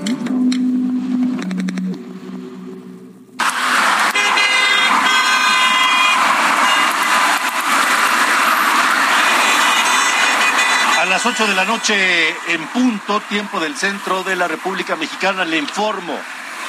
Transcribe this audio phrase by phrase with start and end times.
[0.00, 0.02] A
[11.04, 15.58] las 8 de la noche en punto, tiempo del centro de la República Mexicana, le
[15.58, 16.18] informo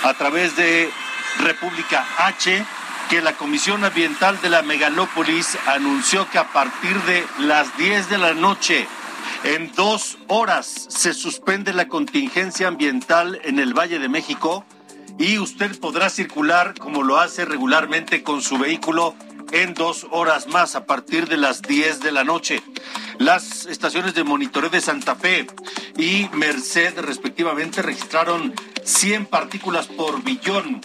[0.03, 0.91] a través de
[1.39, 2.65] República H
[3.09, 8.17] que la Comisión Ambiental de la Megalópolis anunció que a partir de las 10 de
[8.17, 8.85] la noche,
[9.43, 14.65] en dos horas, se suspende la contingencia ambiental en el Valle de México
[15.17, 19.15] y usted podrá circular como lo hace regularmente con su vehículo
[19.51, 22.61] en dos horas más a partir de las 10 de la noche.
[23.17, 25.47] Las estaciones de monitoreo de Santa Fe
[25.97, 30.81] y Merced respectivamente registraron 100 partículas por billón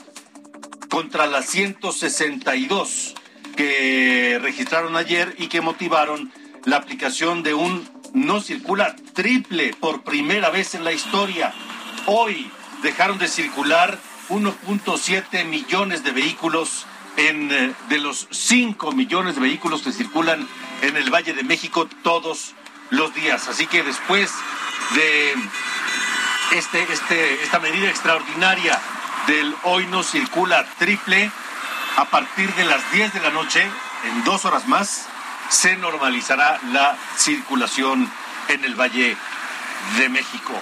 [0.89, 3.15] contra las 162
[3.57, 6.33] que registraron ayer y que motivaron
[6.65, 11.53] la aplicación de un no circula triple por primera vez en la historia.
[12.07, 12.51] Hoy
[12.83, 13.99] dejaron de circular
[14.31, 16.87] 1.7 millones de vehículos
[17.19, 20.49] en, eh, de los 5 millones de vehículos que circulan
[20.81, 22.55] en el Valle de México todos
[22.89, 23.49] los días.
[23.49, 24.33] Así que después
[24.95, 25.35] de
[26.53, 28.81] este, este, esta medida extraordinaria
[29.27, 31.31] del hoy no circula triple,
[31.99, 33.63] a partir de las 10 de la noche,
[34.05, 35.07] en dos horas más,
[35.51, 38.11] se normalizará la circulación
[38.49, 39.17] en el Valle
[39.99, 40.53] de México.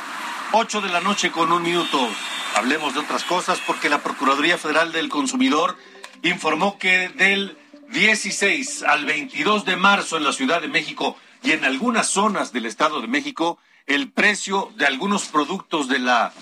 [0.53, 2.09] 8 de la noche con un minuto.
[2.55, 5.77] Hablemos de otras cosas porque la Procuraduría Federal del Consumidor
[6.23, 11.65] informó que del 16 al 22 de marzo en la Ciudad de México y en
[11.65, 16.33] algunas zonas del Estado de México, el precio de algunos productos de la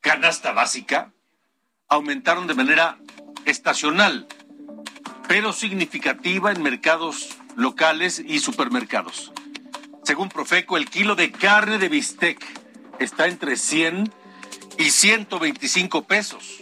[0.00, 1.12] canasta básica
[1.88, 2.98] aumentaron de manera
[3.44, 4.26] estacional,
[5.28, 9.32] pero significativa en mercados locales y supermercados.
[10.04, 12.44] Según Profeco, el kilo de carne de bistec
[13.00, 14.12] está entre 100
[14.78, 16.60] y 125 pesos.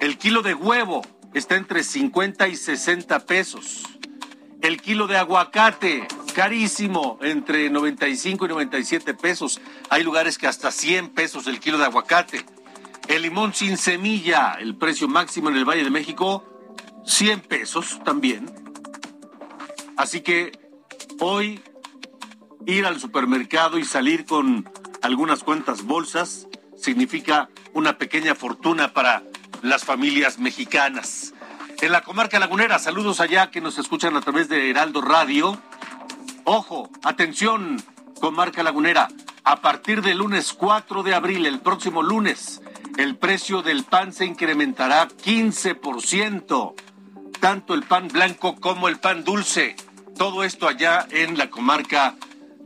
[0.00, 1.02] El kilo de huevo
[1.32, 3.82] está entre 50 y 60 pesos.
[4.62, 9.60] El kilo de aguacate, carísimo, entre 95 y 97 pesos.
[9.90, 12.44] Hay lugares que hasta 100 pesos el kilo de aguacate.
[13.08, 16.53] El limón sin semilla, el precio máximo en el Valle de México,
[17.04, 18.50] 100 pesos también.
[19.96, 20.52] Así que
[21.20, 21.62] hoy
[22.66, 24.68] ir al supermercado y salir con
[25.02, 29.22] algunas cuantas bolsas significa una pequeña fortuna para
[29.62, 31.34] las familias mexicanas.
[31.80, 35.58] En la comarca lagunera, saludos allá que nos escuchan a través de Heraldo Radio.
[36.44, 37.82] Ojo, atención,
[38.20, 39.08] comarca lagunera.
[39.44, 42.62] A partir del lunes 4 de abril, el próximo lunes,
[42.96, 46.74] el precio del pan se incrementará 15%.
[47.44, 49.76] Tanto el pan blanco como el pan dulce.
[50.16, 52.14] Todo esto allá en la comarca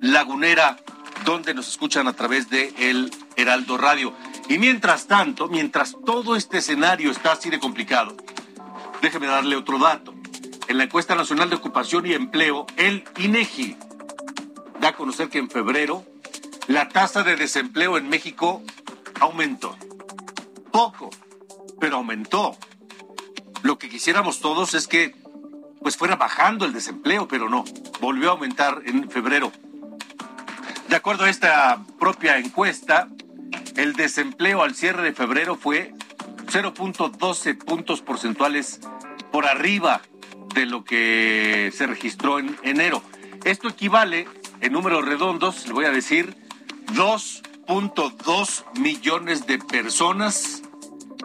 [0.01, 0.77] lagunera,
[1.25, 4.15] donde nos escuchan a través de el Heraldo Radio.
[4.49, 8.17] Y mientras tanto, mientras todo este escenario está así de complicado,
[9.03, 10.15] déjeme darle otro dato.
[10.69, 13.77] En la encuesta nacional de ocupación y empleo, el INEGI
[14.79, 16.05] da a conocer que en febrero
[16.69, 18.63] la tasa de desempleo en México
[19.19, 19.77] aumentó.
[20.71, 21.11] Poco,
[21.81, 22.57] pero aumentó.
[23.63, 25.15] Lo que quisiéramos todos es que
[25.81, 27.65] pues fuera bajando el desempleo, pero no,
[28.01, 29.53] volvió a aumentar en febrero.
[30.89, 33.09] De acuerdo a esta propia encuesta,
[33.77, 35.95] el desempleo al cierre de febrero fue
[36.47, 38.81] 0.12 puntos porcentuales
[39.31, 40.01] por arriba
[40.55, 43.03] de lo que se registró en enero.
[43.45, 44.27] Esto equivale,
[44.61, 46.35] en números redondos, le voy a decir,
[46.95, 50.63] 2.2 millones de personas,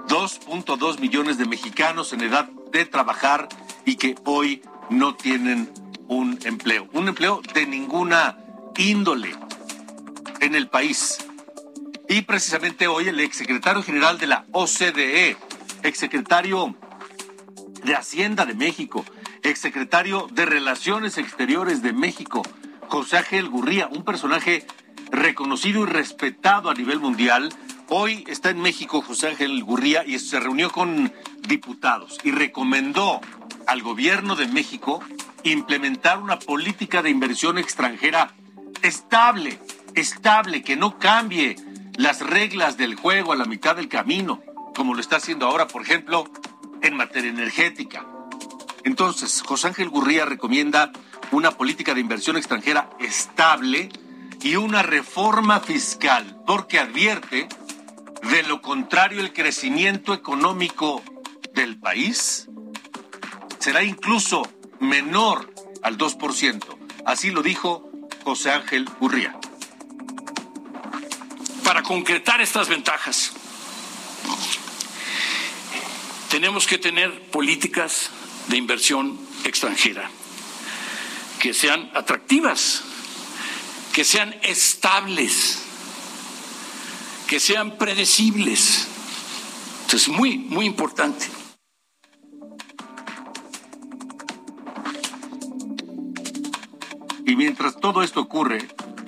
[0.07, 3.49] 2.2 millones de mexicanos en edad de trabajar
[3.85, 5.71] y que hoy no tienen
[6.07, 6.89] un empleo.
[6.93, 8.37] Un empleo de ninguna
[8.77, 9.35] índole
[10.39, 11.17] en el país.
[12.09, 15.37] Y precisamente hoy el exsecretario general de la OCDE,
[15.83, 16.75] exsecretario
[17.83, 19.05] de Hacienda de México,
[19.41, 22.43] exsecretario de Relaciones Exteriores de México,
[22.87, 24.65] José Ángel Gurría, un personaje
[25.11, 27.49] reconocido y respetado a nivel mundial.
[27.89, 31.11] Hoy está en México José Ángel Gurría y se reunió con
[31.47, 33.19] diputados y recomendó
[33.67, 35.01] al gobierno de México
[35.43, 38.33] implementar una política de inversión extranjera
[38.81, 39.59] estable,
[39.95, 41.55] estable, que no cambie
[41.95, 44.41] las reglas del juego a la mitad del camino,
[44.75, 46.25] como lo está haciendo ahora, por ejemplo,
[46.81, 48.05] en materia energética.
[48.83, 50.91] Entonces, José Ángel Gurría recomienda
[51.31, 53.89] una política de inversión extranjera estable
[54.41, 57.47] y una reforma fiscal, porque advierte,
[58.29, 61.03] de lo contrario, el crecimiento económico
[61.53, 62.47] del país
[63.59, 64.43] será incluso
[64.79, 66.77] menor al 2%.
[67.05, 67.89] Así lo dijo
[68.23, 69.35] José Ángel Gurría.
[71.63, 73.33] Para concretar estas ventajas,
[76.29, 78.09] tenemos que tener políticas
[78.47, 80.09] de inversión extranjera
[81.39, 82.83] que sean atractivas,
[83.93, 85.59] que sean estables,
[87.33, 88.87] que sean predecibles.
[89.81, 91.25] Esto es muy, muy importante.
[97.25, 98.67] Y mientras todo esto ocurre,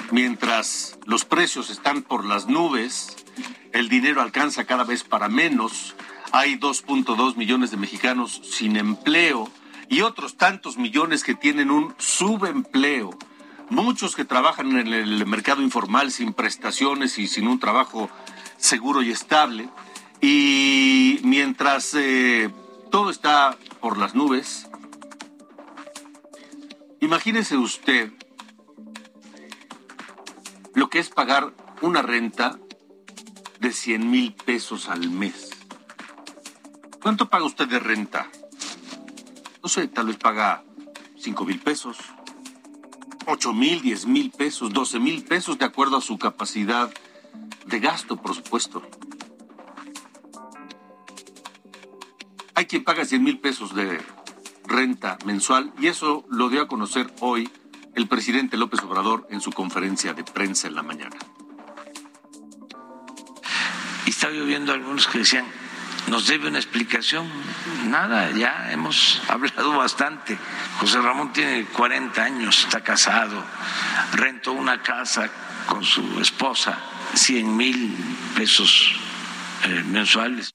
[0.10, 3.16] mientras los precios están por las nubes,
[3.74, 5.94] el dinero alcanza cada vez para menos,
[6.31, 9.51] hay 2.2 millones de mexicanos sin empleo
[9.88, 13.12] y otros tantos millones que tienen un subempleo,
[13.69, 18.09] muchos que trabajan en el mercado informal sin prestaciones y sin un trabajo
[18.57, 19.69] seguro y estable.
[20.21, 22.50] Y mientras eh,
[22.91, 24.67] todo está por las nubes,
[27.06, 28.12] Imagínese usted
[30.73, 32.57] lo que es pagar una renta
[33.59, 35.51] de 100 mil pesos al mes.
[37.03, 38.27] ¿Cuánto paga usted de renta?
[39.61, 40.63] No sé, tal vez paga
[41.19, 41.97] 5 mil pesos,
[43.25, 46.92] 8 mil, 10 mil pesos, 12 mil pesos de acuerdo a su capacidad
[47.66, 48.81] de gasto, por supuesto.
[52.54, 54.00] Hay quien paga 100 mil pesos de
[54.66, 57.50] renta mensual y eso lo dio a conocer hoy
[57.95, 61.18] el presidente López Obrador en su conferencia de prensa en la mañana.
[64.06, 65.45] Y estaba viendo algunos que decían,
[66.07, 67.30] nos debe una explicación.
[67.86, 70.38] Nada, ya hemos hablado bastante.
[70.80, 73.44] José Ramón tiene 40 años, está casado,
[74.13, 75.30] rentó una casa
[75.68, 76.78] con su esposa,
[77.13, 77.96] 100 mil
[78.36, 78.94] pesos
[79.63, 80.52] eh, mensuales.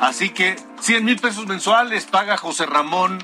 [0.00, 3.18] Así que 100 mil pesos mensuales paga José Ramón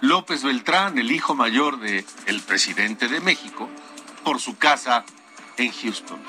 [0.00, 3.68] López Beltrán, el hijo mayor del el presidente de México,
[4.22, 5.04] por su casa
[5.56, 6.20] en Houston.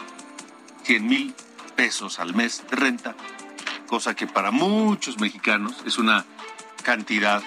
[0.83, 1.35] 100 mil
[1.75, 3.15] pesos al mes de renta,
[3.89, 6.23] cosa que para muchos mexicanos es una
[6.83, 7.41] cantidad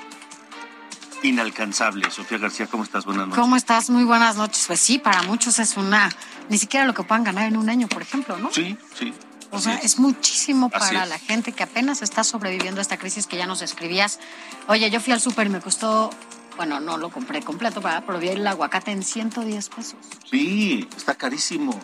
[1.23, 2.11] inalcanzable.
[2.11, 3.05] Sofía García, ¿cómo estás?
[3.05, 3.41] Buenas noches.
[3.41, 3.91] ¿Cómo estás?
[3.91, 4.65] Muy buenas noches.
[4.67, 6.11] Pues sí, para muchos es una,
[6.49, 8.53] ni siquiera lo que puedan ganar en un año, por ejemplo, ¿no?
[8.53, 9.15] Sí, sí.
[9.53, 10.01] O sea, es.
[10.01, 14.19] muchísimo para la gente que apenas está sobreviviendo a esta crisis que ya nos escribías.
[14.67, 16.11] Oye, yo fui al súper y me costó,
[16.57, 19.99] bueno, no lo compré completo, pero vi el aguacate en 110 pesos.
[20.29, 21.79] Sí, está carísimo.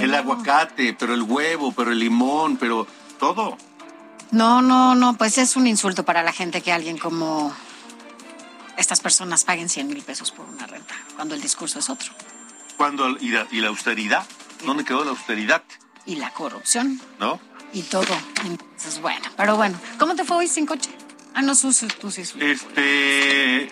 [0.00, 2.88] el aguacate, pero el huevo, pero el limón, pero
[3.20, 3.56] todo.
[4.32, 7.54] No, no, no, pues es un insulto para la gente que alguien como
[8.76, 12.12] estas personas paguen 100 mil pesos por una renta, cuando el discurso es otro.
[12.76, 14.24] Cuando, y la austeridad?
[14.64, 15.62] ¿Dónde quedó la austeridad?
[16.06, 17.00] y la corrupción.
[17.18, 17.40] ¿No?
[17.72, 18.16] Y todo.
[18.44, 20.90] Entonces, bueno, pero bueno, ¿cómo te fue hoy sin coche?
[21.34, 22.22] Ah, no, tú, tú sí.
[22.40, 23.70] Este,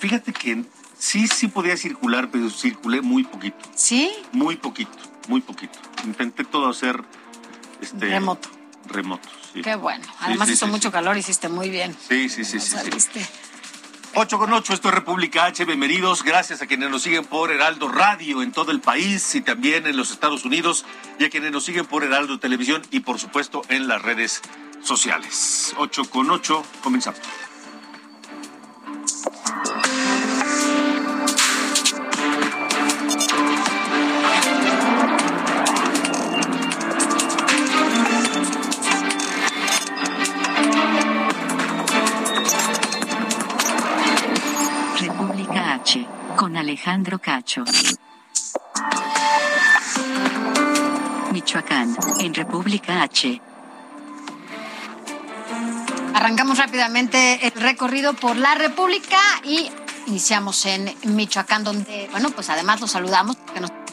[0.00, 0.64] fíjate que
[0.98, 3.56] sí, sí podía circular, pero circulé muy poquito.
[3.76, 4.12] ¿Sí?
[4.32, 5.78] Muy poquito, muy poquito.
[6.04, 7.04] Intenté todo hacer
[7.80, 8.48] este, remoto.
[8.86, 9.62] Remoto, sí.
[9.62, 10.04] Qué bueno.
[10.20, 11.96] Además hizo mucho calor, hiciste muy bien.
[12.08, 12.76] Sí, sí, sí, sí.
[14.16, 17.88] 8 con 8, esto es República H, bienvenidos, gracias a quienes nos siguen por Heraldo
[17.88, 20.84] Radio en todo el país y también en los Estados Unidos
[21.18, 24.40] y a quienes nos siguen por Heraldo Televisión y por supuesto en las redes
[24.84, 25.74] sociales.
[25.78, 27.18] 8 con 8, comenzamos.
[46.64, 47.62] Alejandro Cacho.
[51.30, 53.38] Michoacán, en República H.
[56.14, 59.70] Arrancamos rápidamente el recorrido por la República y
[60.06, 63.36] iniciamos en Michoacán, donde, bueno, pues además los saludamos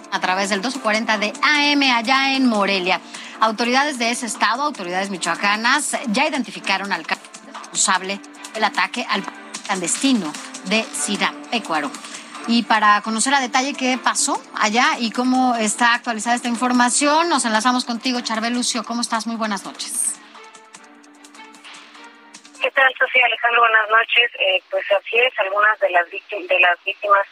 [0.10, 3.02] a través del 240 de AM allá en Morelia.
[3.42, 8.22] Autoridades de ese estado, autoridades michoacanas, ya identificaron al responsable
[8.54, 9.24] del ataque al
[9.66, 10.32] clandestino
[10.70, 11.92] de Sirapecuaro.
[12.48, 17.46] Y para conocer a detalle qué pasó allá y cómo está actualizada esta información, nos
[17.46, 18.84] enlazamos contigo, Charbel Lucio.
[18.84, 19.28] ¿Cómo estás?
[19.28, 20.20] Muy buenas noches.
[22.62, 23.62] ¿Qué tal, Sofía Alejandro?
[23.62, 24.32] Buenas noches.
[24.40, 27.28] Eh, pues así es, algunas de las, víctimas, de las víctimas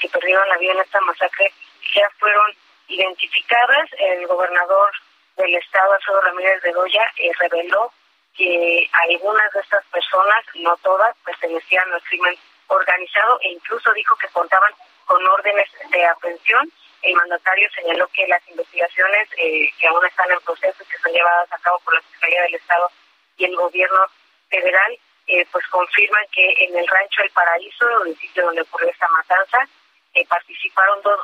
[0.00, 1.52] que perdieron la vida en esta masacre
[1.94, 2.52] ya fueron
[2.88, 3.90] identificadas.
[3.98, 4.90] El gobernador
[5.36, 7.92] del estado, Alfredo Ramírez de Goya, eh, reveló
[8.36, 12.36] que algunas de estas personas, no todas, pertenecían al crimen
[12.68, 14.72] organizado e incluso dijo que contaban
[15.06, 16.70] con órdenes de aprehensión.
[17.02, 21.12] El mandatario señaló que las investigaciones eh, que aún están en proceso y que son
[21.12, 22.90] llevadas a cabo por la Fiscalía del Estado
[23.36, 24.00] y el gobierno
[24.48, 29.08] federal, eh, pues confirman que en el rancho El Paraíso, el sitio donde ocurrió esta
[29.08, 29.58] matanza,
[30.14, 31.20] eh, participaron dos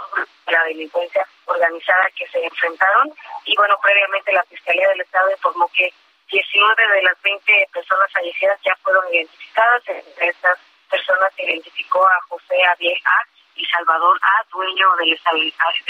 [0.46, 3.12] de la delincuencia organizada que se enfrentaron
[3.44, 5.92] y bueno, previamente la Fiscalía del Estado informó que
[6.30, 9.82] 19 de las 20 personas fallecidas ya fueron identificadas.
[9.88, 12.76] Entre estas personas se identificó a José A.
[13.54, 15.12] y Salvador A, dueño del,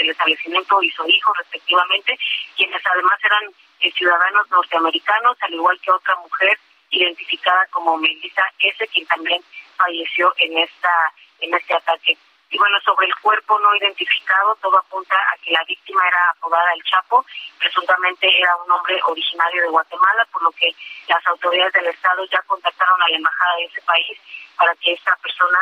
[0.09, 2.17] establecimiento y su hijo respectivamente,
[2.55, 3.43] quienes además eran
[3.81, 6.57] eh, ciudadanos norteamericanos, al igual que otra mujer
[6.91, 9.41] identificada como Melissa S, quien también
[9.77, 12.17] falleció en esta en este ataque.
[12.51, 16.73] Y bueno, sobre el cuerpo no identificado, todo apunta a que la víctima era apodada
[16.73, 17.23] El Chapo,
[17.59, 20.73] presuntamente era un hombre originario de Guatemala, por lo que
[21.07, 24.17] las autoridades del Estado ya contactaron a la embajada de ese país
[24.57, 25.59] para que esta persona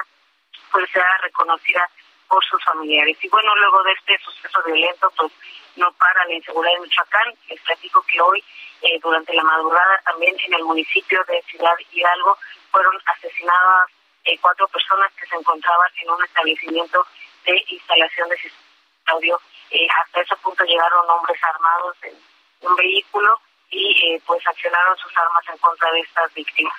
[0.72, 1.90] pues sea reconocida
[2.28, 3.18] por sus familiares.
[3.22, 5.32] Y bueno, luego de este suceso violento, pues
[5.76, 7.34] no para la inseguridad de Michoacán.
[7.50, 8.44] Les platico que hoy,
[8.82, 12.38] eh, durante la madrugada, también en el municipio de Ciudad Hidalgo,
[12.72, 13.90] fueron asesinadas
[14.28, 17.06] eh, cuatro personas que se encontraban en un establecimiento
[17.46, 18.68] de instalación de sistemas
[19.08, 19.40] audio.
[19.72, 22.14] Eh, hasta ese punto llegaron hombres armados en
[22.62, 26.78] un vehículo y eh, pues accionaron sus armas en contra de estas víctimas.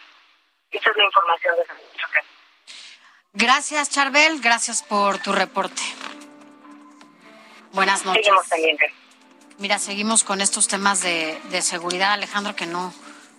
[0.70, 1.76] Esa es la información de San.
[3.34, 4.40] Gracias, Charbel.
[4.40, 5.82] Gracias por tu reporte.
[7.72, 8.24] Buenas noches.
[8.24, 8.92] Seguimos pendientes.
[9.58, 12.92] Mira, seguimos con estos temas de, de seguridad, Alejandro, que no,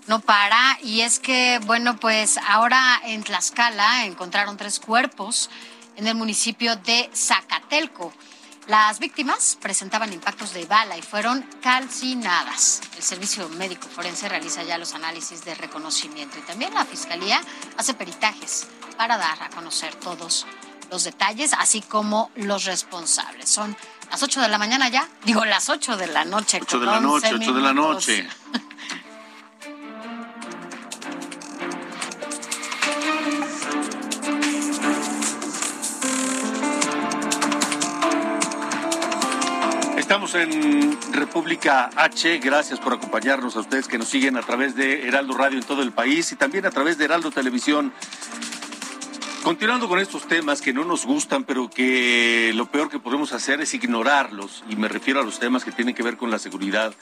[0.10, 0.78] no para.
[0.82, 5.50] Y es que, bueno, pues ahora en Tlaxcala encontraron tres cuerpos
[5.96, 8.12] en el municipio de Zacatelco.
[8.68, 12.82] Las víctimas presentaban impactos de bala y fueron calcinadas.
[12.98, 17.40] El Servicio Médico Forense realiza ya los análisis de reconocimiento y también la Fiscalía
[17.78, 20.46] hace peritajes para dar a conocer todos
[20.90, 23.48] los detalles, así como los responsables.
[23.48, 23.76] Son
[24.10, 26.60] las 8 de la mañana ya, digo las 8 de la noche.
[26.62, 28.30] 8 de la noche, 8 de la noche.
[40.20, 42.40] Estamos en República H.
[42.40, 45.82] Gracias por acompañarnos a ustedes que nos siguen a través de Heraldo Radio en todo
[45.82, 47.94] el país y también a través de Heraldo Televisión.
[49.46, 53.62] Continuando con estos temas que no nos gustan, pero que lo peor que podemos hacer
[53.62, 56.94] es ignorarlos, y me refiero a los temas que tienen que ver con la seguridad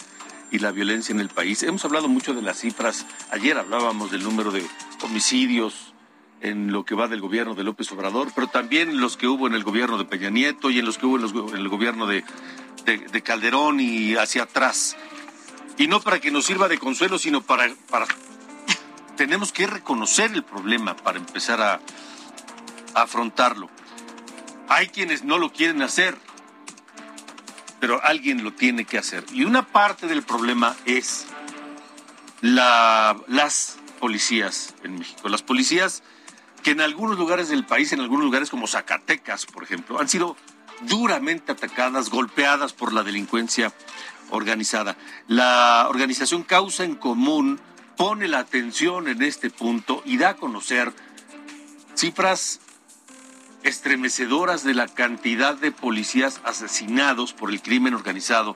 [0.51, 1.63] y la violencia en el país.
[1.63, 3.07] Hemos hablado mucho de las cifras.
[3.31, 4.63] Ayer hablábamos del número de
[5.01, 5.95] homicidios
[6.41, 9.55] en lo que va del gobierno de López Obrador, pero también los que hubo en
[9.55, 12.23] el gobierno de Peña Nieto y en los que hubo en, el gobierno de
[12.95, 14.95] de, Calderón y hacia atrás.
[15.77, 17.67] Y no para que nos sirva de consuelo, sino para.
[19.15, 21.81] Tenemos que reconocer el problema para empezar a,
[22.93, 23.69] afrontarlo.
[24.69, 26.17] Hay quienes no lo quieren hacer,
[27.79, 29.23] pero alguien lo tiene que hacer.
[29.31, 31.27] Y una parte del problema es
[32.41, 35.29] la, las policías en México.
[35.29, 36.03] Las policías
[36.63, 40.35] que en algunos lugares del país, en algunos lugares como Zacatecas, por ejemplo, han sido
[40.81, 43.73] duramente atacadas, golpeadas por la delincuencia
[44.29, 44.97] organizada.
[45.27, 47.59] La organización Causa en Común
[47.95, 50.93] pone la atención en este punto y da a conocer
[51.95, 52.59] cifras
[53.63, 58.55] estremecedoras de la cantidad de policías asesinados por el crimen organizado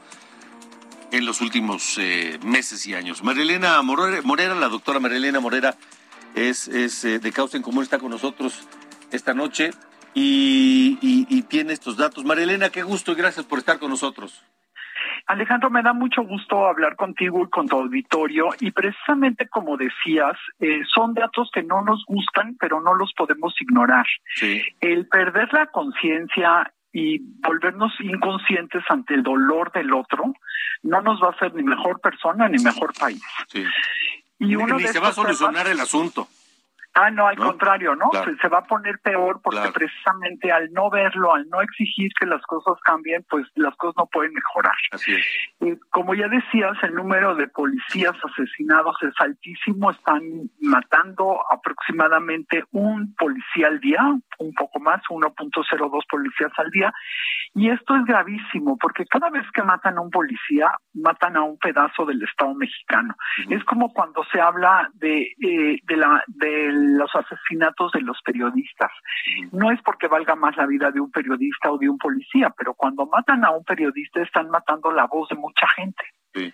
[1.12, 3.24] en los últimos eh, meses y años.
[3.24, 5.76] Marilena Morera, la doctora Marilena Morera,
[6.36, 8.54] es, es eh, de Causa en Común, está con nosotros
[9.12, 9.72] esta noche
[10.14, 12.24] y, tiene estos datos.
[12.24, 14.44] María Elena, qué gusto y gracias por estar con nosotros.
[15.28, 20.38] Alejandro, me da mucho gusto hablar contigo y con tu auditorio y precisamente como decías,
[20.60, 24.06] eh, son datos que no nos gustan, pero no los podemos ignorar.
[24.80, 30.34] El perder la conciencia y volvernos inconscientes ante el dolor del otro
[30.84, 33.22] no nos va a hacer ni mejor persona ni mejor país.
[34.40, 36.28] Y uno ni se va a solucionar el asunto.
[36.94, 38.10] Ah, no, al contrario, ¿no?
[38.42, 42.42] Se, va a poner peor porque precisamente al no verlo, al no exigir que las
[42.42, 44.76] cosas cambien, pues las cosas no pueden mejorar.
[44.92, 45.26] Así es.
[45.62, 50.22] Y como ya decías, el número de policías asesinados es altísimo, están
[50.60, 54.02] matando aproximadamente un policía al día,
[54.42, 56.92] un poco más, 1.02 policías al día,
[57.54, 61.58] Y esto es gravísimo porque cada vez que matan a un policía, matan a un
[61.58, 63.16] pedazo del Estado mexicano.
[63.50, 68.92] Es como cuando se habla de, eh, de, la, de los asesinatos de los periodistas.
[69.52, 72.74] No es porque valga más la vida de un periodista o de un policía, pero
[72.74, 76.04] cuando matan a un periodista están matando la voz de mucha gente.
[76.34, 76.54] Sí.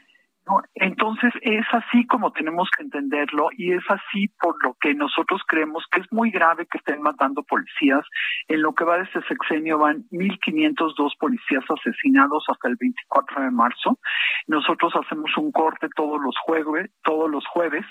[0.75, 5.86] Entonces es así como tenemos que entenderlo y es así por lo que nosotros creemos
[5.92, 8.06] que es muy grave que estén matando policías.
[8.48, 13.51] En lo que va de este sexenio van 1.502 policías asesinados hasta el 24 de
[13.51, 14.00] marzo.
[14.48, 17.86] Nosotros hacemos un corte todos los jueves, todos los jueves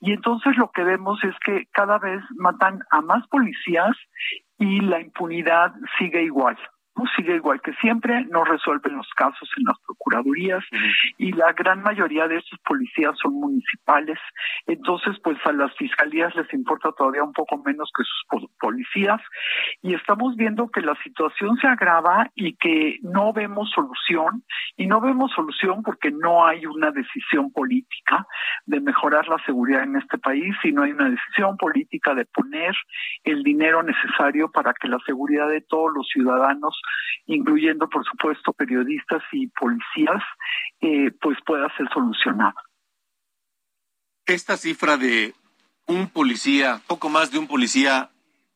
[0.00, 3.96] y entonces lo que vemos es que cada vez matan a más policías
[4.58, 6.56] y la impunidad sigue igual
[7.16, 10.64] sigue igual que siempre, no resuelven los casos en las procuradurías
[11.16, 14.18] y la gran mayoría de estos policías son municipales.
[14.66, 19.20] Entonces, pues a las fiscalías les importa todavía un poco menos que sus policías
[19.82, 24.44] y estamos viendo que la situación se agrava y que no vemos solución
[24.76, 28.26] y no vemos solución porque no hay una decisión política
[28.66, 32.74] de mejorar la seguridad en este país, sino hay una decisión política de poner
[33.24, 36.80] el dinero necesario para que la seguridad de todos los ciudadanos
[37.26, 40.22] incluyendo por supuesto periodistas y policías,
[40.80, 42.54] eh, pues pueda ser solucionada.
[44.26, 45.34] Esta cifra de
[45.86, 48.10] un policía, poco más de un policía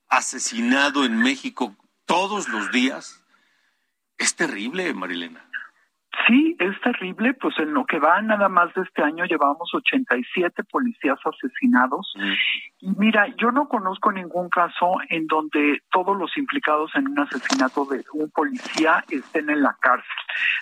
[0.08, 1.74] asesinado en México
[2.04, 3.24] todos los días,
[4.18, 5.51] es terrible, Marilena.
[6.26, 10.62] Sí, es terrible, pues en lo que va nada más de este año llevamos 87
[10.64, 12.12] policías asesinados.
[12.16, 12.32] Mm.
[12.80, 17.84] Y mira, yo no conozco ningún caso en donde todos los implicados en un asesinato
[17.86, 20.06] de un policía estén en la cárcel.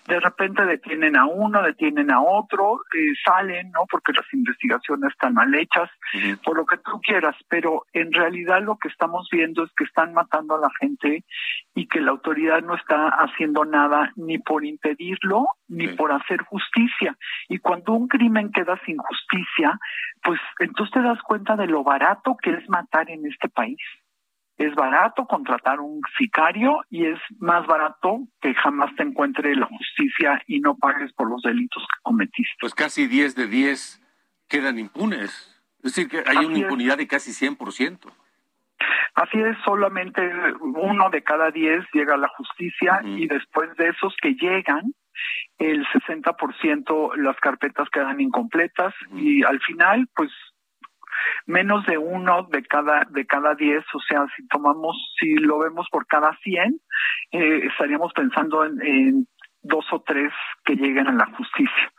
[0.06, 3.86] De repente detienen a uno, detienen a otro, eh, salen, ¿no?
[3.90, 5.90] Porque las investigaciones están mal hechas,
[6.44, 10.12] por lo que tú quieras, pero en realidad lo que estamos viendo es que están
[10.12, 11.24] matando a la gente
[11.74, 17.16] y que la autoridad no está haciendo nada ni por impedirlo ni por hacer justicia.
[17.48, 19.78] Y cuando un crimen queda sin justicia,
[20.22, 23.78] pues entonces te das cuenta de lo barato que es matar en este país.
[24.56, 30.42] Es barato contratar un sicario y es más barato que jamás te encuentre la justicia
[30.46, 32.56] y no pagues por los delitos que cometiste.
[32.60, 34.02] Pues casi 10 de 10
[34.48, 35.30] quedan impunes.
[35.82, 38.12] Es decir, que hay una impunidad de casi 100%.
[39.14, 40.20] Así es, solamente
[40.60, 44.94] uno de cada diez llega a la justicia y después de esos que llegan,
[45.58, 50.30] el 60% las carpetas quedan incompletas y al final, pues
[51.46, 55.86] menos de uno de cada de cada diez, o sea, si tomamos, si lo vemos
[55.90, 56.80] por cada cien,
[57.32, 59.26] eh, estaríamos pensando en
[59.62, 60.32] dos o tres
[60.64, 61.92] que lleguen a la justicia.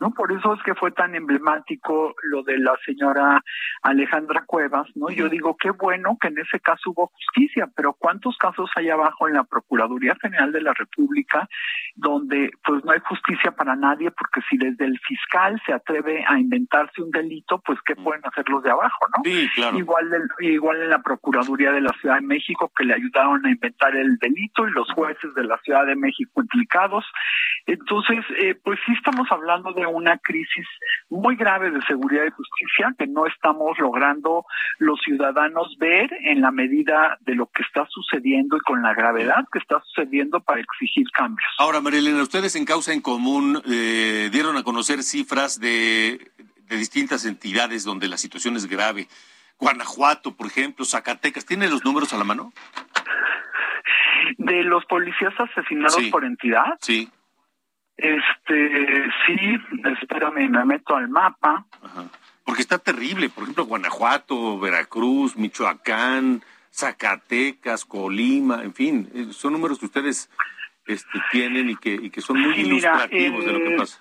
[0.00, 0.10] ¿no?
[0.10, 3.40] Por eso es que fue tan emblemático lo de la señora
[3.82, 5.10] Alejandra Cuevas, ¿no?
[5.10, 9.28] Yo digo, qué bueno que en ese caso hubo justicia, pero ¿cuántos casos hay abajo
[9.28, 11.48] en la Procuraduría General de la República
[11.94, 16.38] donde pues no hay justicia para nadie porque si desde el fiscal se atreve a
[16.38, 19.22] inventarse un delito, pues ¿qué pueden hacer los de abajo, no?
[19.24, 19.78] Sí, claro.
[19.78, 23.94] Igual, igual en la Procuraduría de la Ciudad de México que le ayudaron a inventar
[23.94, 27.01] el delito y los jueces de la Ciudad de México implicados.
[27.66, 30.66] Entonces, eh, pues sí estamos hablando de una crisis
[31.08, 34.44] muy grave de seguridad y justicia que no estamos logrando
[34.78, 39.46] los ciudadanos ver en la medida de lo que está sucediendo y con la gravedad
[39.52, 41.48] que está sucediendo para exigir cambios.
[41.58, 46.32] Ahora, Marilena, ustedes en Causa en Común eh, dieron a conocer cifras de,
[46.68, 49.06] de distintas entidades donde la situación es grave.
[49.58, 52.52] Guanajuato, por ejemplo, Zacatecas, ¿tiene los números a la mano?
[54.38, 56.78] De los policías asesinados por entidad.
[56.80, 57.08] Sí.
[57.96, 59.58] Este, sí,
[60.00, 61.66] espérame, me meto al mapa.
[62.44, 69.78] Porque está terrible, por ejemplo, Guanajuato, Veracruz, Michoacán, Zacatecas, Colima, en fin, eh, son números
[69.78, 70.30] que ustedes
[70.86, 74.00] este, tienen y que, y que son muy ilustrativos de lo que pasa.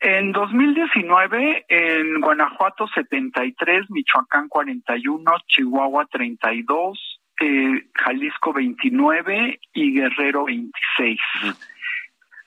[0.00, 11.18] En 2019, en Guanajuato 73, Michoacán 41, Chihuahua 32, eh, Jalisco 29 y Guerrero 26.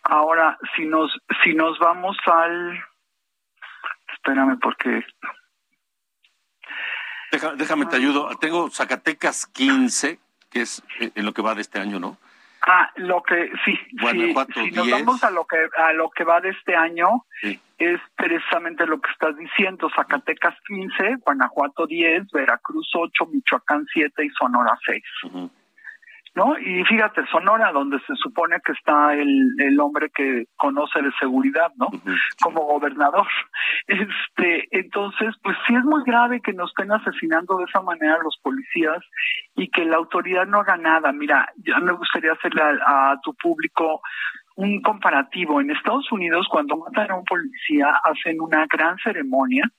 [0.03, 1.11] Ahora, si nos,
[1.43, 2.83] si nos vamos al...
[4.13, 5.05] Espérame porque...
[7.57, 8.29] déjame, te ayudo.
[8.39, 12.17] Tengo Zacatecas 15, que es en lo que va de este año, ¿no?
[12.65, 13.77] Ah, lo que sí,
[14.53, 17.25] si nos vamos a lo que a lo que va de este año
[17.77, 24.29] es precisamente lo que estás diciendo, Zacatecas 15, Guanajuato 10, Veracruz 8, Michoacán 7 y
[24.29, 25.03] Sonora 6.
[26.35, 26.57] ¿No?
[26.57, 31.71] Y fíjate, Sonora, donde se supone que está el, el hombre que conoce de seguridad,
[31.77, 31.87] ¿no?
[32.41, 33.27] Como gobernador.
[33.85, 38.37] Este, entonces, pues sí es muy grave que nos estén asesinando de esa manera los
[38.41, 39.03] policías
[39.55, 41.11] y que la autoridad no haga nada.
[41.11, 44.01] Mira, ya me gustaría hacerle a, tu público
[44.55, 45.59] un comparativo.
[45.59, 49.69] En Estados Unidos, cuando matan a un policía, hacen una gran ceremonia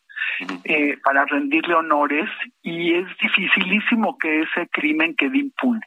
[0.64, 2.28] eh, para rendirle honores
[2.62, 5.80] y es dificilísimo que ese crimen quede impune.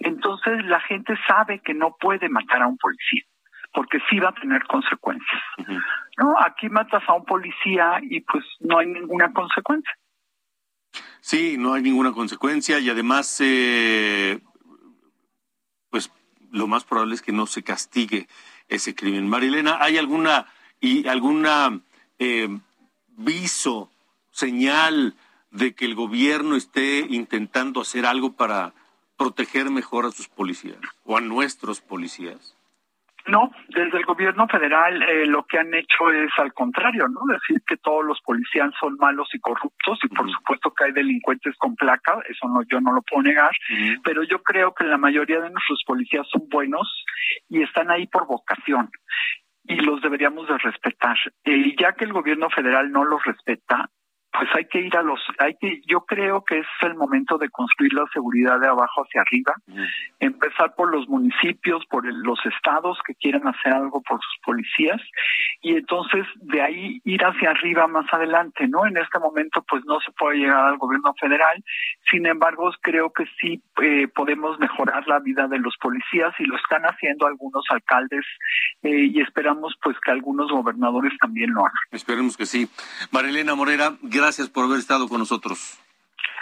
[0.00, 3.22] Entonces la gente sabe que no puede matar a un policía
[3.74, 5.42] porque sí va a tener consecuencias.
[6.16, 9.92] No, aquí matas a un policía y pues no hay ninguna consecuencia.
[11.20, 14.38] Sí, no hay ninguna consecuencia y además, eh,
[15.90, 16.12] pues
[16.52, 18.28] lo más probable es que no se castigue
[18.68, 19.28] ese crimen.
[19.28, 20.46] Marilena, ¿hay alguna
[20.80, 21.80] y alguna
[22.18, 22.48] eh,
[23.08, 23.90] viso,
[24.30, 25.16] señal
[25.50, 28.72] de que el gobierno esté intentando hacer algo para
[29.16, 32.56] proteger mejor a sus policías o a nuestros policías?
[33.26, 37.20] No, desde el gobierno federal eh, lo que han hecho es al contrario, ¿no?
[37.32, 41.56] Decir que todos los policías son malos y corruptos y por supuesto que hay delincuentes
[41.56, 43.52] con placa, eso no yo no lo puedo negar,
[44.04, 47.04] pero yo creo que la mayoría de nuestros policías son buenos
[47.48, 48.90] y están ahí por vocación
[49.64, 51.16] y los deberíamos de respetar.
[51.44, 53.88] Y ya que el gobierno federal no los respeta,
[54.36, 57.48] pues hay que ir a los, hay que, yo creo que es el momento de
[57.50, 59.54] construir la seguridad de abajo hacia arriba,
[60.18, 65.00] empezar por los municipios, por los estados que quieran hacer algo por sus policías
[65.62, 68.84] y entonces de ahí ir hacia arriba más adelante, ¿no?
[68.86, 71.62] En este momento pues no se puede llegar al gobierno federal,
[72.10, 76.56] sin embargo creo que sí eh, podemos mejorar la vida de los policías y lo
[76.56, 78.24] están haciendo algunos alcaldes
[78.82, 81.72] eh, y esperamos pues que algunos gobernadores también lo hagan.
[81.92, 82.68] Esperemos que sí.
[83.12, 85.78] Marilena Morera, gracias por haber estado con nosotros.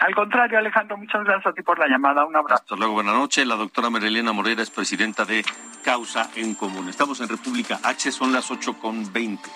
[0.00, 2.24] Al contrario, Alejandro, muchas gracias a ti por la llamada.
[2.24, 2.62] Un abrazo.
[2.62, 3.46] Hasta luego, buenas noches.
[3.46, 5.44] La doctora Marilena Morera es presidenta de
[5.84, 6.88] Causa en Común.
[6.88, 9.50] Estamos en República H, son las 8 con 20.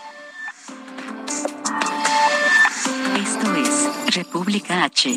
[3.17, 5.17] Esto es República H.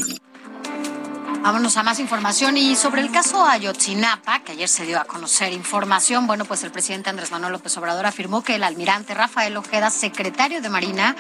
[1.42, 5.54] Vámonos a más información y sobre el caso Ayotzinapa, que ayer se dio a conocer
[5.54, 9.90] información, bueno, pues el presidente Andrés Manuel López Obrador afirmó que el almirante Rafael Ojeda,
[9.90, 11.16] secretario de Marina,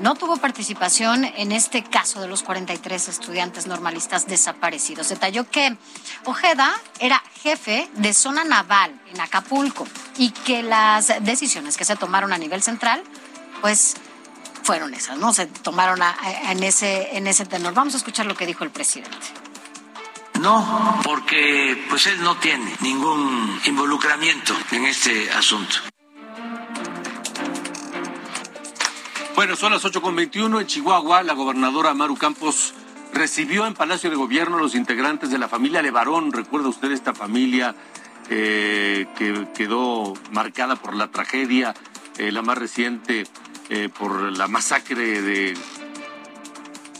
[0.00, 5.08] no tuvo participación en este caso de los 43 estudiantes normalistas desaparecidos.
[5.08, 5.76] Detalló que
[6.24, 9.86] Ojeda era jefe de zona naval en Acapulco
[10.16, 13.02] y que las decisiones que se tomaron a nivel central,
[13.60, 13.96] pues
[14.62, 15.32] fueron esas, ¿no?
[15.32, 16.00] Se tomaron
[16.48, 17.74] en, ese, en ese tenor.
[17.74, 19.16] Vamos a escuchar lo que dijo el presidente.
[20.40, 25.76] No, porque pues él no tiene ningún involucramiento en este asunto.
[29.40, 31.22] Bueno, son las 8.21 en Chihuahua.
[31.22, 32.74] La gobernadora Maru Campos
[33.14, 36.30] recibió en Palacio de Gobierno a los integrantes de la familia Levarón.
[36.30, 37.74] ¿Recuerda usted esta familia
[38.28, 41.74] eh, que quedó marcada por la tragedia,
[42.18, 43.26] eh, la más reciente,
[43.70, 45.54] eh, por la masacre de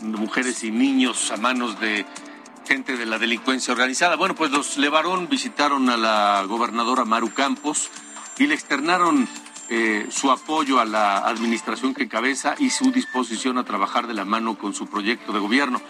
[0.01, 2.07] mujeres y niños a manos de
[2.67, 4.15] gente de la delincuencia organizada?
[4.15, 7.91] Bueno, pues los Levarón visitaron a la gobernadora Maru Campos
[8.39, 9.27] y le externaron
[9.73, 14.25] eh, su apoyo a la administración que encabeza y su disposición a trabajar de la
[14.25, 15.81] mano con su proyecto de gobierno.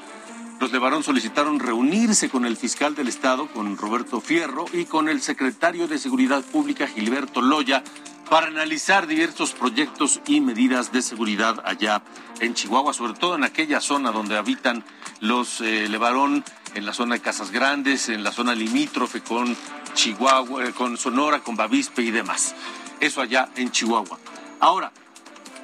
[0.59, 5.09] Los de Barón solicitaron reunirse con el fiscal del Estado, con Roberto Fierro, y con
[5.09, 7.83] el secretario de Seguridad Pública, Gilberto Loya,
[8.29, 12.03] para analizar diversos proyectos y medidas de seguridad allá
[12.39, 14.85] en Chihuahua, sobre todo en aquella zona donde habitan
[15.21, 16.43] los eh, Levarón,
[16.75, 19.57] en la zona de Casas Grandes, en la zona limítrofe con
[19.95, 22.53] Chihuahua, eh, con Sonora, con Bavispe y demás
[23.01, 24.17] eso allá en Chihuahua.
[24.61, 24.91] Ahora,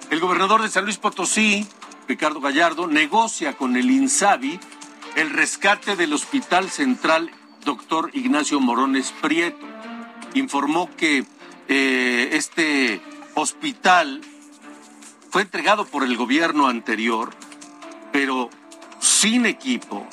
[0.09, 1.65] el gobernador de San Luis Potosí,
[2.07, 4.59] Ricardo Gallardo, negocia con el INSABI
[5.15, 7.31] el rescate del Hospital Central
[7.65, 9.65] Doctor Ignacio Morones Prieto.
[10.35, 11.25] Informó que
[11.67, 13.01] eh, este
[13.33, 14.21] hospital
[15.31, 17.31] fue entregado por el gobierno anterior,
[18.11, 18.49] pero
[18.99, 20.07] sin equipo,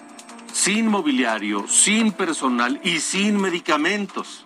[0.53, 4.44] sin mobiliario, sin personal y sin medicamentos.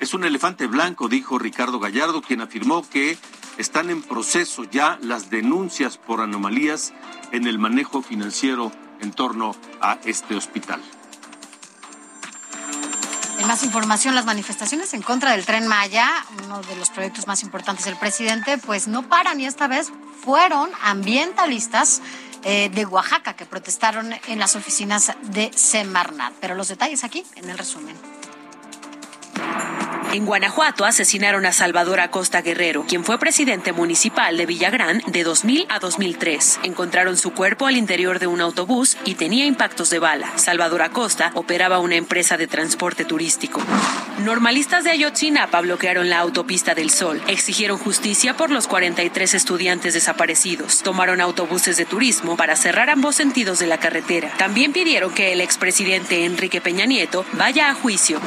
[0.00, 3.18] Es un elefante blanco, dijo Ricardo Gallardo, quien afirmó que
[3.56, 6.92] están en proceso ya las denuncias por anomalías
[7.32, 10.80] en el manejo financiero en torno a este hospital.
[13.40, 16.08] En más información, las manifestaciones en contra del tren Maya,
[16.44, 19.92] uno de los proyectos más importantes del presidente, pues no paran y esta vez
[20.24, 22.02] fueron ambientalistas
[22.44, 26.32] eh, de Oaxaca que protestaron en las oficinas de Semarnat.
[26.40, 27.96] Pero los detalles aquí en el resumen.
[30.12, 35.66] En Guanajuato asesinaron a Salvador Acosta Guerrero, quien fue presidente municipal de Villagrán de 2000
[35.68, 36.60] a 2003.
[36.62, 40.32] Encontraron su cuerpo al interior de un autobús y tenía impactos de bala.
[40.38, 43.60] Salvador Acosta operaba una empresa de transporte turístico.
[44.24, 47.20] Normalistas de Ayotzinapa bloquearon la autopista del Sol.
[47.26, 50.82] Exigieron justicia por los 43 estudiantes desaparecidos.
[50.82, 54.32] Tomaron autobuses de turismo para cerrar ambos sentidos de la carretera.
[54.38, 58.20] También pidieron que el expresidente Enrique Peña Nieto vaya a juicio.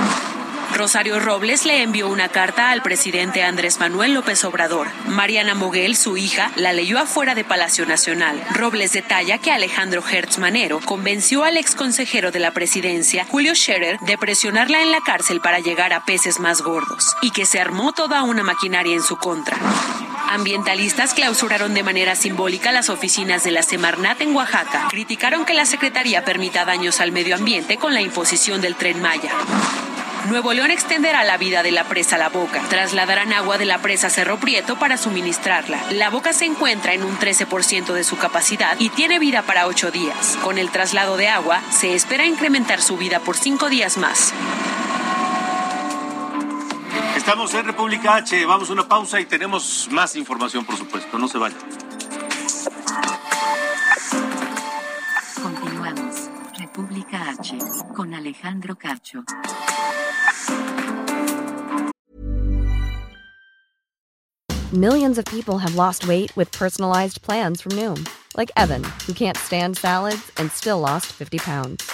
[0.82, 4.88] Rosario Robles le envió una carta al presidente Andrés Manuel López Obrador.
[5.06, 8.44] Mariana Moguel, su hija, la leyó afuera de Palacio Nacional.
[8.56, 14.18] Robles detalla que Alejandro Hertz Manero convenció al exconsejero de la presidencia, Julio Scherer, de
[14.18, 18.24] presionarla en la cárcel para llegar a peces más gordos y que se armó toda
[18.24, 19.58] una maquinaria en su contra.
[20.32, 24.88] Ambientalistas clausuraron de manera simbólica las oficinas de la Semarnat en Oaxaca.
[24.90, 29.30] Criticaron que la Secretaría permita daños al medio ambiente con la imposición del tren Maya.
[30.30, 32.62] Nuevo León extenderá la vida de la presa La Boca.
[32.70, 35.82] Trasladarán agua de la presa Cerro Prieto para suministrarla.
[35.92, 39.90] La Boca se encuentra en un 13% de su capacidad y tiene vida para ocho
[39.90, 40.38] días.
[40.44, 44.34] Con el traslado de agua, se espera incrementar su vida por cinco días más.
[47.16, 48.46] Estamos en República H.
[48.46, 51.18] Vamos a una pausa y tenemos más información, por supuesto.
[51.18, 51.60] No se vayan.
[55.42, 56.30] Continuamos.
[56.60, 57.58] República H.
[57.96, 59.24] Con Alejandro Cacho.
[64.74, 68.08] Millions of people have lost weight with personalized plans from Noom,
[68.38, 71.92] like Evan, who can't stand salads and still lost 50 pounds.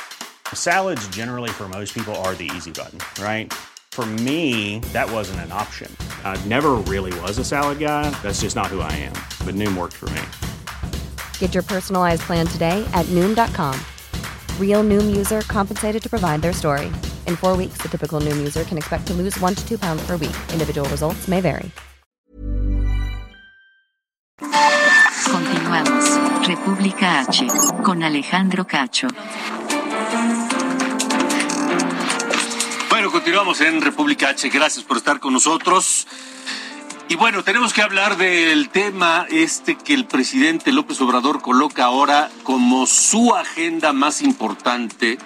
[0.53, 3.51] Salads, generally, for most people, are the easy button, right?
[3.93, 5.91] For me, that wasn't an option.
[6.23, 8.11] I never really was a salad guy.
[8.21, 9.13] That's just not who I am.
[9.43, 10.21] But Noom worked for me.
[11.39, 13.75] Get your personalized plan today at Noom.com.
[14.61, 16.91] Real Noom user compensated to provide their story.
[17.27, 20.01] In four weeks, the typical Noom user can expect to lose one to two pounds
[20.07, 20.35] per week.
[20.53, 21.71] Individual results may vary.
[25.29, 26.47] Continuamos.
[26.47, 27.47] República H.
[27.83, 29.09] Con Alejandro Cacho.
[32.89, 34.47] Bueno, continuamos en República H.
[34.47, 36.07] Gracias por estar con nosotros.
[37.09, 42.29] Y bueno, tenemos que hablar del tema este que el presidente López Obrador coloca ahora
[42.43, 45.17] como su agenda más importante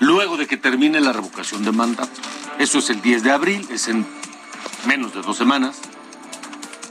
[0.00, 2.20] luego de que termine la revocación de mandato.
[2.58, 4.06] Eso es el 10 de abril, es en
[4.86, 5.80] menos de dos semanas.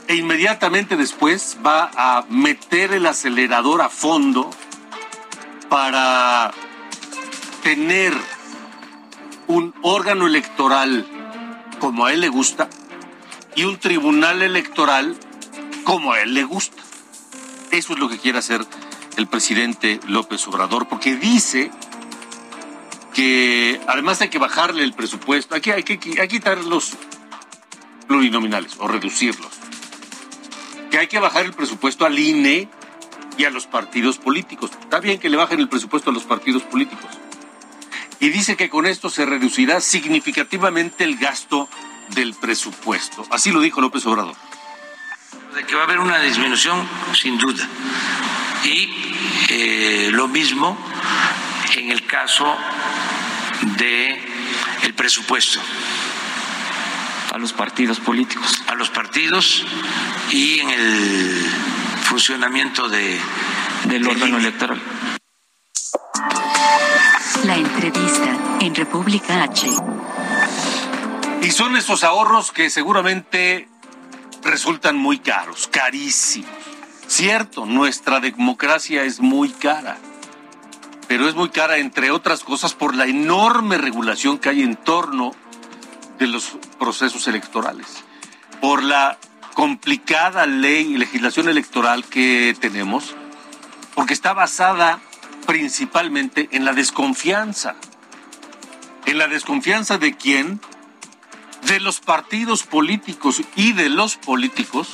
[0.07, 4.49] E inmediatamente después va a meter el acelerador a fondo
[5.69, 6.51] para
[7.61, 8.13] tener
[9.47, 11.05] un órgano electoral
[11.79, 12.69] como a él le gusta
[13.55, 15.17] y un tribunal electoral
[15.83, 16.81] como a él le gusta.
[17.71, 18.65] Eso es lo que quiere hacer
[19.17, 21.71] el presidente López Obrador, porque dice
[23.13, 26.93] que además hay que bajarle el presupuesto, aquí hay que, quitar los
[28.07, 29.51] plurinominales o reducirlos,
[30.91, 32.69] que hay que bajar el presupuesto al INE
[33.37, 34.71] y a los partidos políticos.
[34.81, 37.09] Está bien que le bajen el presupuesto a los partidos políticos.
[38.19, 41.69] Y dice que con esto se reducirá significativamente el gasto
[42.09, 43.25] del presupuesto.
[43.29, 44.35] Así lo dijo López Obrador.
[45.55, 47.65] De que va a haber una disminución, sin duda.
[48.65, 48.89] Y
[49.49, 50.77] eh, lo mismo
[51.79, 52.57] en el caso
[53.77, 54.19] de
[54.83, 55.59] el presupuesto.
[57.31, 58.63] A los partidos políticos.
[58.67, 59.65] A los partidos
[60.31, 61.45] y en el
[62.03, 63.19] funcionamiento de,
[63.85, 64.81] del órgano electoral.
[67.45, 69.69] La entrevista en República H.
[71.41, 73.69] Y son esos ahorros que seguramente
[74.43, 76.49] resultan muy caros, carísimos.
[77.07, 79.97] Cierto, nuestra democracia es muy cara,
[81.09, 85.31] pero es muy cara entre otras cosas por la enorme regulación que hay en torno
[86.19, 88.03] de los procesos electorales,
[88.61, 89.17] por la
[89.55, 93.15] complicada ley y legislación electoral que tenemos,
[93.95, 94.99] porque está basada
[95.47, 97.75] principalmente en la desconfianza.
[99.07, 100.61] En la desconfianza de quién?
[101.63, 104.89] De los partidos políticos y de los políticos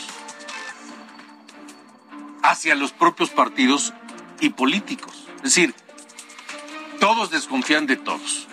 [2.41, 3.93] hacia los propios partidos
[4.39, 5.27] y políticos.
[5.37, 5.75] Es decir,
[6.99, 8.47] todos desconfían de todos.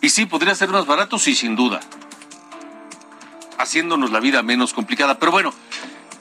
[0.00, 1.80] Y sí, podría ser más barato, sí, sin duda.
[3.58, 5.18] Haciéndonos la vida menos complicada.
[5.18, 5.52] Pero bueno,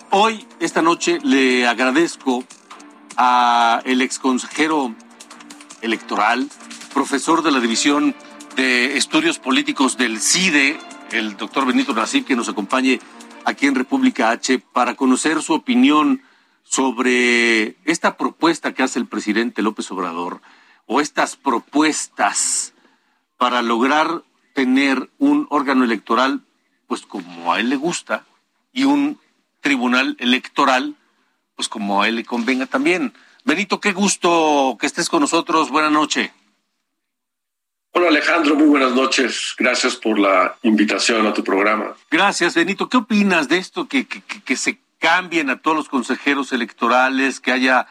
[0.10, 2.44] hoy, esta noche, le agradezco
[3.18, 4.96] a el exconsejero
[5.82, 6.50] electoral,
[6.94, 8.16] profesor de la División
[8.56, 10.80] de Estudios Políticos del CIDE,
[11.12, 13.00] el doctor Benito Nasif, que nos acompañe
[13.46, 16.22] aquí en República H para conocer su opinión
[16.64, 20.42] sobre esta propuesta que hace el presidente López Obrador
[20.88, 22.74] o estas propuestas
[23.38, 24.24] para lograr
[24.54, 26.42] tener un órgano electoral,
[26.88, 28.26] pues como a él le gusta,
[28.74, 29.20] y un
[29.62, 30.96] tribunal electoral,
[31.56, 33.14] pues como a él le convenga también.
[33.44, 35.70] Benito, qué gusto que estés con nosotros.
[35.70, 36.32] Buenas noches.
[37.92, 39.56] Hola Alejandro, muy buenas noches.
[39.58, 41.96] Gracias por la invitación a tu programa.
[42.12, 42.90] Gracias, Benito.
[42.90, 47.52] ¿Qué opinas de esto que, que, que se cambien a todos los consejeros electorales, que
[47.52, 47.88] haya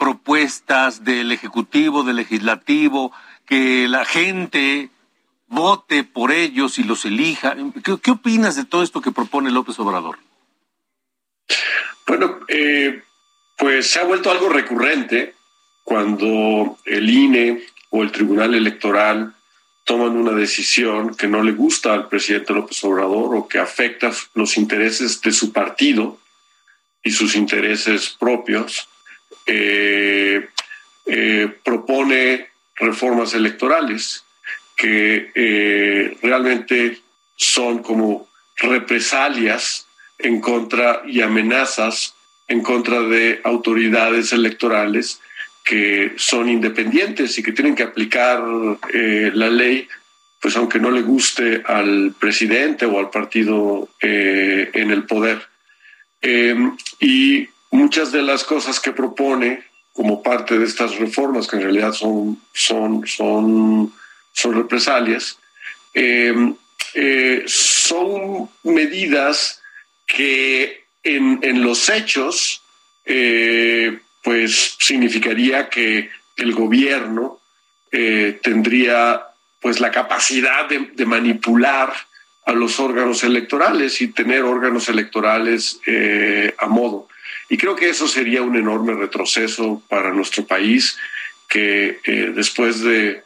[0.00, 3.12] propuestas del Ejecutivo, del Legislativo,
[3.46, 4.88] que la gente
[5.46, 7.54] vote por ellos y los elija?
[7.84, 10.18] ¿Qué, opinas de todo esto que propone López Obrador?
[12.06, 13.02] Bueno, eh,
[13.58, 15.34] pues se ha vuelto algo recurrente
[15.84, 19.34] cuando el INE o el Tribunal Electoral
[19.84, 24.56] toman una decisión que no le gusta al presidente López Obrador o que afecta los
[24.56, 26.18] intereses de su partido
[27.02, 28.88] y sus intereses propios,
[29.46, 30.48] eh,
[31.06, 34.24] eh, propone reformas electorales
[34.76, 37.00] que eh, realmente
[37.36, 39.86] son como represalias
[40.18, 42.14] en contra y amenazas
[42.48, 45.20] en contra de autoridades electorales
[45.64, 49.86] que son independientes y que tienen que aplicar la ley,
[50.40, 55.46] pues aunque no le guste al presidente o al partido en el poder.
[56.98, 61.92] Y muchas de las cosas que propone como parte de estas reformas, que en realidad
[61.92, 63.92] son, son, son,
[64.32, 65.38] son represalias,
[67.46, 69.60] son medidas
[70.06, 72.62] que en, en los hechos
[74.22, 77.40] pues significaría que el gobierno
[77.92, 79.26] eh, tendría
[79.60, 81.92] pues la capacidad de, manipular
[82.46, 87.08] a los órganos electorales y tener órganos electorales eh, a modo.
[87.50, 90.96] Y creo que eso sería un enorme retroceso para nuestro país,
[91.48, 93.22] que eh, después de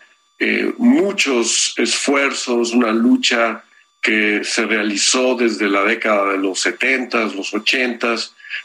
[0.77, 3.65] muchos esfuerzos, una lucha
[4.05, 8.17] que se realizó desde la década de los 70, los 80,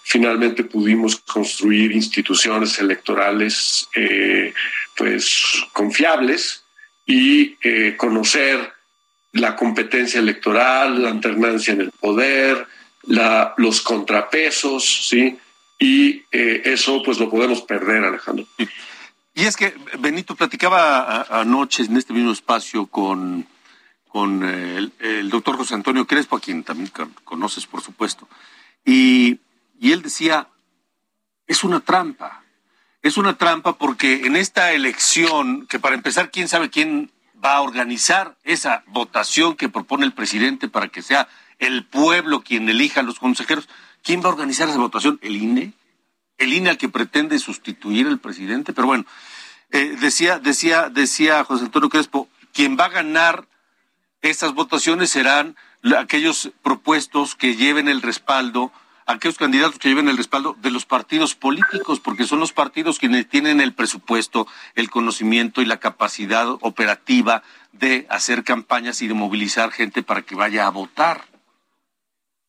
[0.04, 4.54] finalmente pudimos construir instituciones electorales eh,
[4.98, 6.64] pues confiables
[7.06, 8.74] y eh, conocer
[9.32, 12.68] la competencia electoral, la alternancia en el poder,
[13.04, 15.38] la, los contrapesos, ¿sí?
[15.80, 18.46] Y eh, eso pues lo podemos perder, Alejandro.
[19.34, 23.48] Y es que Benito platicaba anoche en este mismo espacio con,
[24.10, 26.92] con el, el doctor José Antonio Crespo, a quien también
[27.24, 28.28] conoces, por supuesto.
[28.86, 29.40] Y
[29.80, 30.50] y él decía,
[31.48, 32.44] es una trampa.
[33.02, 37.12] Es una trampa porque en esta elección, que para empezar, quién sabe quién
[37.44, 42.68] va a organizar esa votación que propone el presidente para que sea el pueblo quien
[42.68, 43.70] elija a los consejeros,
[44.04, 45.20] ¿quién va a organizar esa votación?
[45.22, 45.74] ¿El INE?
[46.38, 48.74] ¿El INE al que pretende sustituir el presidente?
[48.74, 49.06] Pero bueno,
[49.72, 53.48] eh, decía, decía, decía José Antonio Crespo, quien va a ganar
[54.22, 55.56] esas votaciones serán
[55.98, 58.72] aquellos propuestos que lleven el respaldo
[59.10, 63.28] aquellos candidatos que lleven el respaldo de los partidos políticos, porque son los partidos quienes
[63.28, 69.72] tienen el presupuesto, el conocimiento y la capacidad operativa de hacer campañas y de movilizar
[69.72, 71.26] gente para que vaya a votar.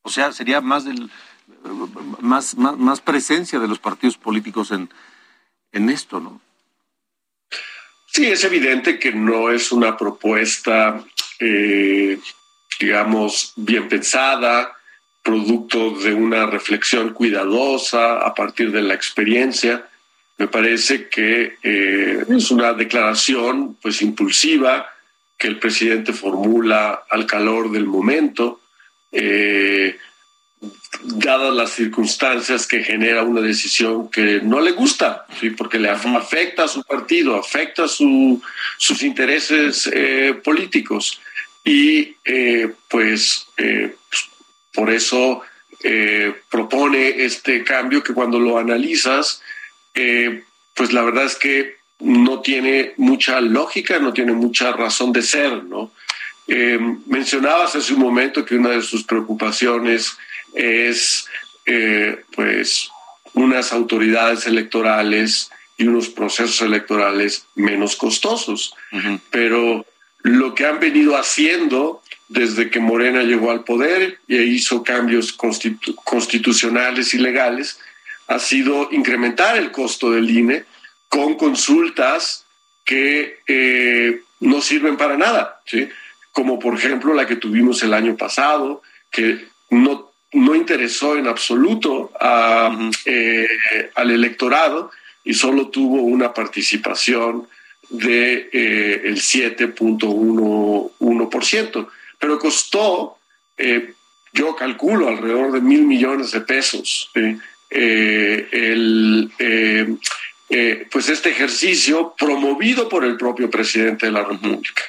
[0.03, 1.11] O sea, sería más del
[2.21, 4.91] más, más, presencia de los partidos políticos en,
[5.73, 6.41] en esto, ¿no?
[8.07, 11.05] Sí, es evidente que no es una propuesta,
[11.39, 12.19] eh,
[12.81, 14.77] digamos, bien pensada,
[15.23, 19.87] producto de una reflexión cuidadosa a partir de la experiencia.
[20.39, 24.89] Me parece que eh, es una declaración pues impulsiva
[25.39, 28.61] que el presidente formula al calor del momento,
[29.13, 29.99] eh,
[31.03, 35.51] dadas las circunstancias que genera una decisión que no le gusta, ¿sí?
[35.51, 38.43] porque le afecta a su partido, afecta a su,
[38.77, 41.21] sus intereses eh, políticos.
[41.65, 42.17] Y
[42.89, 43.47] pues
[44.73, 45.43] por eso
[45.83, 49.43] eh, propone este cambio que cuando lo analizas,
[49.95, 50.45] eh,
[50.75, 55.65] pues la verdad es que no tiene mucha lógica, no tiene mucha razón de ser,
[55.65, 55.91] ¿no?
[56.49, 60.19] Eh, mencionabas hace un momento que una de sus preocupaciones
[60.55, 61.27] es,
[62.35, 62.91] pues,
[63.35, 68.75] unas autoridades electorales y unos procesos electorales menos costosos.
[69.31, 69.87] Pero
[70.23, 75.33] lo que han venido haciendo desde que Morena llegó al poder y hizo cambios
[76.05, 77.81] constitucionales y legales,
[78.29, 80.65] ha sido incrementar el costo del INE
[81.09, 82.45] con consultas
[82.85, 85.89] que eh, no sirven para nada, ¿sí?
[86.31, 92.13] como por ejemplo la que tuvimos el año pasado, que no, no interesó en absoluto
[93.05, 93.49] eh,
[93.95, 94.91] al electorado
[95.25, 97.47] y solo tuvo una participación
[97.89, 101.89] de eh, el 7.1%,
[102.19, 103.19] pero costó,
[103.59, 103.95] eh,
[104.33, 107.11] yo calculo, alrededor de mil millones de pesos.
[107.71, 109.33] el,
[110.91, 114.83] pues este ejercicio promovido por el propio presidente de la República.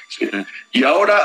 [0.72, 1.18] Y ahora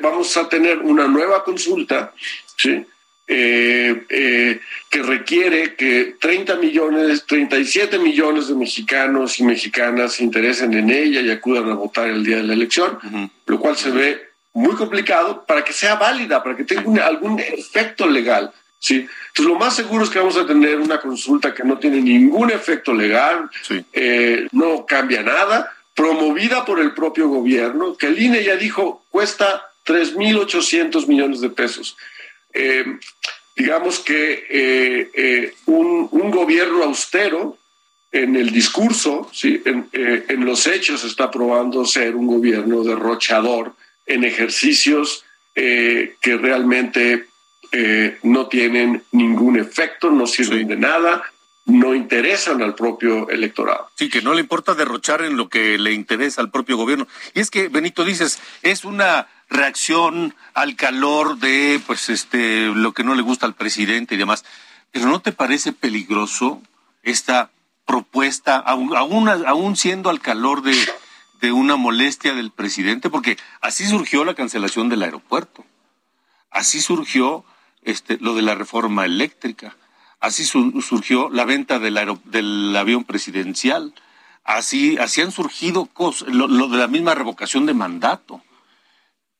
[0.00, 2.12] vamos a tener una nueva consulta,
[2.56, 2.84] ¿sí?
[3.28, 4.60] Eh, eh,
[4.90, 11.20] que requiere que 30 millones, 37 millones de mexicanos y mexicanas se interesen en ella
[11.20, 12.98] y acudan a votar el día de la elección,
[13.46, 14.20] lo cual se ve
[14.52, 18.52] muy complicado para que sea válida, para que tenga algún efecto legal.
[18.78, 19.06] ¿sí?
[19.28, 22.50] Entonces, lo más seguro es que vamos a tener una consulta que no tiene ningún
[22.50, 23.48] efecto legal,
[23.92, 29.70] eh, no cambia nada, promovida por el propio gobierno, que el INE ya dijo cuesta
[29.86, 31.96] 3.800 millones de pesos.
[32.52, 32.84] Eh,
[33.56, 37.58] digamos que eh, eh, un, gobierno austero
[38.10, 39.62] en el discurso, ¿sí?
[39.64, 43.74] en, los hechos está probando ser un gobierno derrochador
[44.06, 45.24] en ejercicios
[45.54, 47.26] que realmente
[48.22, 51.22] no tienen ningún efecto, no sirven de nada,
[51.64, 53.88] no interesan al propio electorado.
[53.94, 57.06] Sí, que no le importa derrochar en lo que le interesa al propio gobierno.
[57.34, 63.04] Y es que, Benito, dices, es una reacción al calor de pues este lo que
[63.04, 64.44] no le gusta al presidente y demás.
[64.90, 66.60] Pero ¿no te parece peligroso
[67.02, 67.50] esta
[67.86, 70.76] propuesta, aún, aún, siendo al calor de,
[71.40, 73.10] de una molestia del presidente?
[73.10, 75.64] Porque así surgió la cancelación del aeropuerto.
[76.50, 77.44] Así surgió
[77.82, 79.76] este, lo de la reforma eléctrica.
[80.20, 83.94] Así surgió la venta del, del avión presidencial.
[84.44, 88.42] Así, así han surgido cosas, lo de la misma revocación de mandato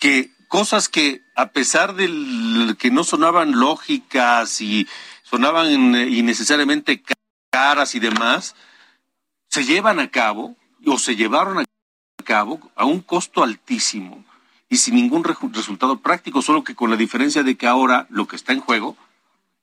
[0.02, 4.88] que cosas que a pesar de que no sonaban lógicas y
[5.22, 7.04] sonaban eh, innecesariamente
[7.50, 8.56] caras y demás,
[9.48, 11.64] se llevan a cabo o se llevaron a
[12.24, 14.24] cabo a un costo altísimo
[14.68, 18.34] y sin ningún resultado práctico, solo que con la diferencia de que ahora lo que
[18.34, 18.96] está en juego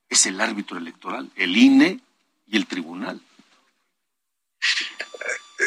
[0.08, 2.00] es el árbitro electoral, el INE
[2.48, 3.20] y el tribunal.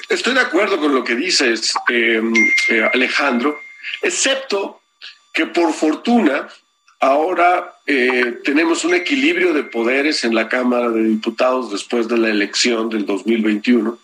[0.08, 2.22] Estoy de acuerdo con lo que dices, eh,
[2.70, 3.58] eh, Alejandro
[4.02, 4.80] excepto
[5.32, 6.48] que por fortuna
[7.00, 12.28] ahora eh, tenemos un equilibrio de poderes en la Cámara de Diputados después de la
[12.28, 13.98] elección del 2021,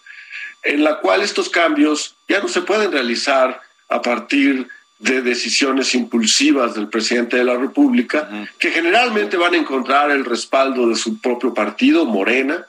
[0.64, 4.68] en la cual estos cambios ya no se pueden realizar a partir
[4.99, 10.89] de decisiones impulsivas del presidente de la República, que generalmente van a encontrar el respaldo
[10.89, 12.66] de su propio partido, Morena,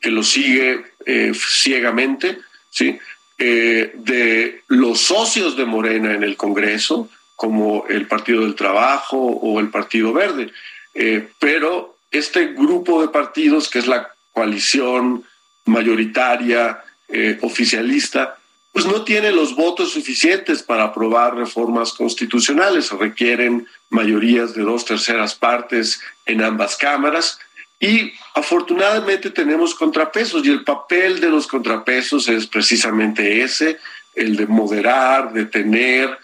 [0.00, 2.38] que lo sigue eh, ciegamente,
[2.70, 2.98] ¿sí?
[3.40, 9.60] Eh, de los socios de Morena en el Congreso, como el Partido del Trabajo o
[9.60, 10.50] el Partido Verde.
[10.92, 15.24] Eh, pero este grupo de partidos, que es la coalición
[15.66, 18.38] mayoritaria eh, oficialista,
[18.72, 22.90] pues no tiene los votos suficientes para aprobar reformas constitucionales.
[22.90, 27.38] Requieren mayorías de dos terceras partes en ambas cámaras
[27.80, 33.78] y afortunadamente tenemos contrapesos y el papel de los contrapesos es precisamente ese,
[34.14, 36.18] el de moderar, detener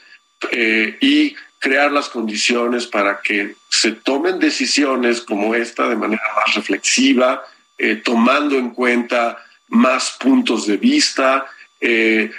[0.51, 6.55] eh, y crear las condiciones para que se tomen decisiones como esta de manera más
[6.55, 7.43] reflexiva,
[7.79, 9.39] eh, tomando en cuenta
[9.69, 11.47] más puntos de vista,
[11.81, 12.31] eh,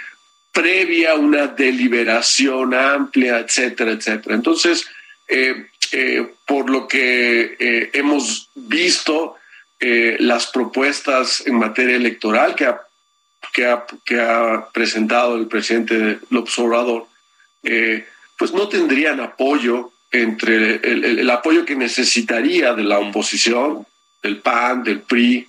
[0.52, 4.34] previa una deliberación amplia, etcétera, etcétera.
[4.34, 4.86] Entonces,
[5.28, 5.66] eh,
[6.44, 9.36] por lo que eh, hemos visto
[9.80, 12.80] eh, las propuestas en materia electoral que ha,
[14.04, 17.06] que ha, presentado el presidente López Obrador,
[18.38, 23.86] pues no tendrían apoyo entre el, apoyo que necesitaría de la oposición,
[24.22, 25.48] del PAN, del PRI,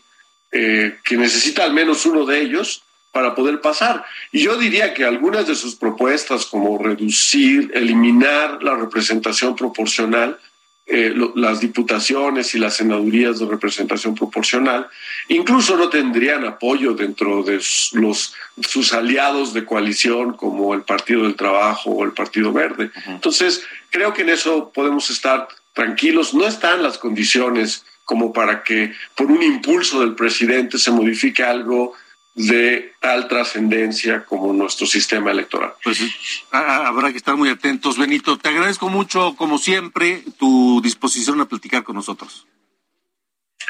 [0.50, 2.82] que necesita al menos uno de ellos
[3.12, 4.06] para poder pasar.
[4.32, 10.38] Y yo diría que algunas de sus propuestas, como reducir, eliminar la representación proporcional,
[10.90, 14.88] eh, las diputaciones y las senadurías de representación proporcional,
[15.28, 17.60] incluso no tendrían apoyo dentro de
[17.92, 22.92] los, sus aliados de coalición como el Partido del Trabajo o el Partido Verde.
[23.06, 26.34] Entonces, creo que en eso podemos estar tranquilos.
[26.34, 31.96] No están las condiciones como para que por un impulso del presidente se modifique algo
[32.38, 35.74] de tal trascendencia como nuestro sistema electoral.
[35.84, 36.00] Pues
[36.52, 37.98] habrá que estar muy atentos.
[37.98, 42.46] Benito, te agradezco mucho, como siempre, tu disposición a platicar con nosotros.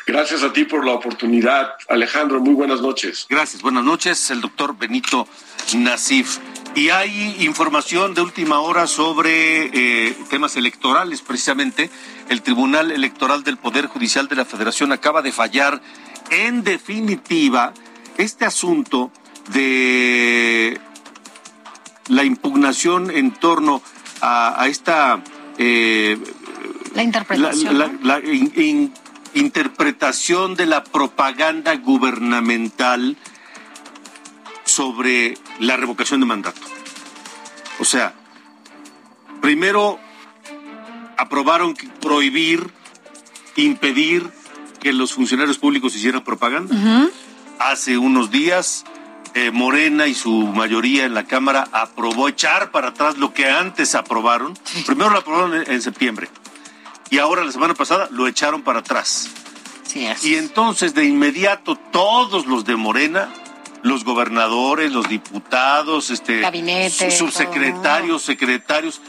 [0.05, 2.41] Gracias a ti por la oportunidad, Alejandro.
[2.41, 3.26] Muy buenas noches.
[3.30, 5.28] Gracias, buenas noches, el doctor Benito
[5.74, 6.39] Nasif.
[6.76, 11.89] Y hay información de última hora sobre eh, temas electorales, precisamente.
[12.28, 15.82] El Tribunal Electoral del Poder Judicial de la Federación acaba de fallar
[16.30, 17.74] en definitiva
[18.18, 19.11] este asunto
[19.51, 20.80] de
[22.07, 23.82] la impugnación en torno
[24.22, 25.22] a, esta...
[25.57, 26.18] Eh,
[26.93, 27.99] la interpretación.
[28.03, 28.22] La,
[29.34, 33.18] interpretación de la propaganda gubernamental
[34.65, 36.61] sobre la revocación de mandato.
[37.80, 38.15] O sea,
[39.41, 39.99] primero
[41.18, 42.72] aprobaron prohibir,
[43.55, 44.28] impedir
[44.80, 47.09] que los funcionarios públicos hicieran propaganda.
[47.60, 48.86] Hace unos días,
[49.34, 53.95] eh, Morena y su mayoría en la Cámara aprobó echar para atrás lo que antes
[53.95, 54.58] aprobaron.
[54.86, 56.30] Primero lo aprobaron en, septiembre
[57.10, 59.30] y ahora la semana pasada lo echaron para atrás.
[60.24, 63.30] Y entonces de inmediato todos los de Morena
[63.84, 66.41] los gobernadores, los diputados, este,
[67.12, 69.01] subsecretarios, secretarios,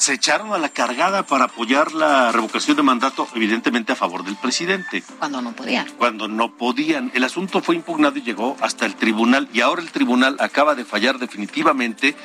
[0.00, 4.34] se echaron a la cargada para apoyar la revocación de mandato, evidentemente a favor del
[4.36, 5.04] presidente.
[5.18, 5.86] Cuando no podían.
[5.98, 7.12] Cuando no podían.
[7.14, 10.86] El asunto fue impugnado y llegó hasta el tribunal y ahora el tribunal acaba de
[10.86, 12.16] fallar definitivamente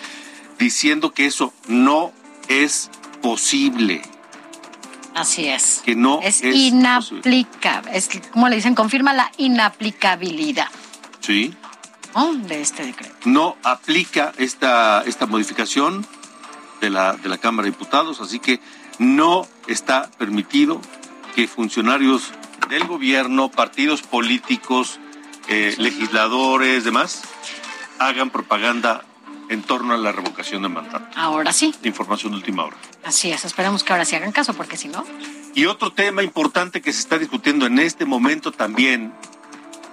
[0.58, 2.14] diciendo que eso no
[2.48, 2.90] es
[3.22, 4.02] posible.
[5.14, 5.82] Así es.
[5.84, 7.92] Que no es, es inaplicable.
[7.94, 10.70] Es como le dicen, confirma la inaplicabilidad.
[11.20, 11.54] Sí.
[12.48, 13.14] De este decreto.
[13.26, 16.08] No aplica esta, esta modificación
[16.82, 18.60] de la, de la Cámara de Diputados, así que
[19.00, 20.82] no está permitido
[21.36, 22.32] que funcionarios
[22.70, 25.00] del gobierno, partidos políticos,
[25.48, 27.24] eh, legisladores, demás,
[28.00, 29.04] hagan propaganda
[29.50, 31.06] en torno a la revocación de mandato.
[31.16, 31.74] Ahora sí.
[31.84, 32.78] Información de última hora.
[33.04, 35.06] Así es, esperemos que ahora sí hagan caso, porque si no.
[35.54, 39.14] Y otro tema importante que se está discutiendo en este momento también,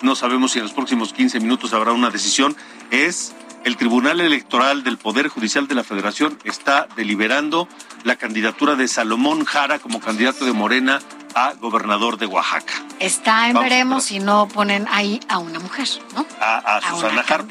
[0.00, 2.56] no sabemos si en los próximos 15 minutos habrá una decisión,
[2.90, 3.34] es
[3.64, 7.68] el Tribunal Electoral del Poder Judicial de la Federación está deliberando
[8.04, 11.00] la candidatura de Salomón Jara como candidato de Morena
[11.34, 12.74] a gobernador de Oaxaca.
[12.98, 16.26] Está en veremos si no ponen ahí a una mujer, ¿no?
[16.40, 17.50] A, Susana Hart.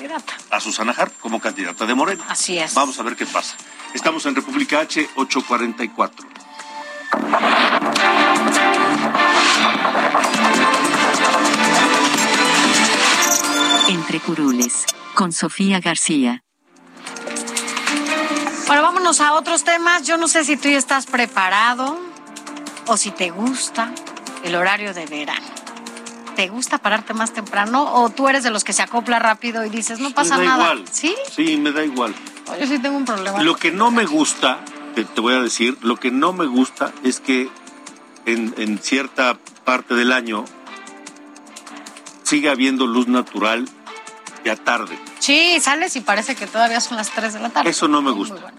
[0.51, 2.23] A Susana Hart como candidata de Morena.
[2.27, 2.73] Así es.
[2.73, 3.55] Vamos a ver qué pasa.
[3.93, 6.27] Estamos en República H 844.
[13.91, 14.85] Entre curules
[15.15, 16.45] con Sofía García.
[18.65, 20.07] Bueno, vámonos a otros temas.
[20.07, 21.99] Yo no sé si tú ya estás preparado
[22.87, 23.93] o si te gusta
[24.45, 25.45] el horario de verano.
[26.37, 29.69] ¿Te gusta pararte más temprano o tú eres de los que se acopla rápido y
[29.69, 30.73] dices, no pasa me da nada?
[30.75, 30.87] Igual.
[30.89, 31.13] ¿Sí?
[31.29, 32.15] Sí, me da igual.
[32.61, 33.43] Yo sí tengo un problema.
[33.43, 34.59] Lo que no me gusta,
[34.95, 37.49] te, voy a decir, lo que no me gusta es que
[38.25, 40.45] en, en cierta parte del año
[42.23, 43.67] siga habiendo luz natural
[44.43, 44.97] ya tarde.
[45.19, 47.69] Sí, sales y parece que todavía son las 3 de la tarde.
[47.69, 48.51] Eso no me gusta.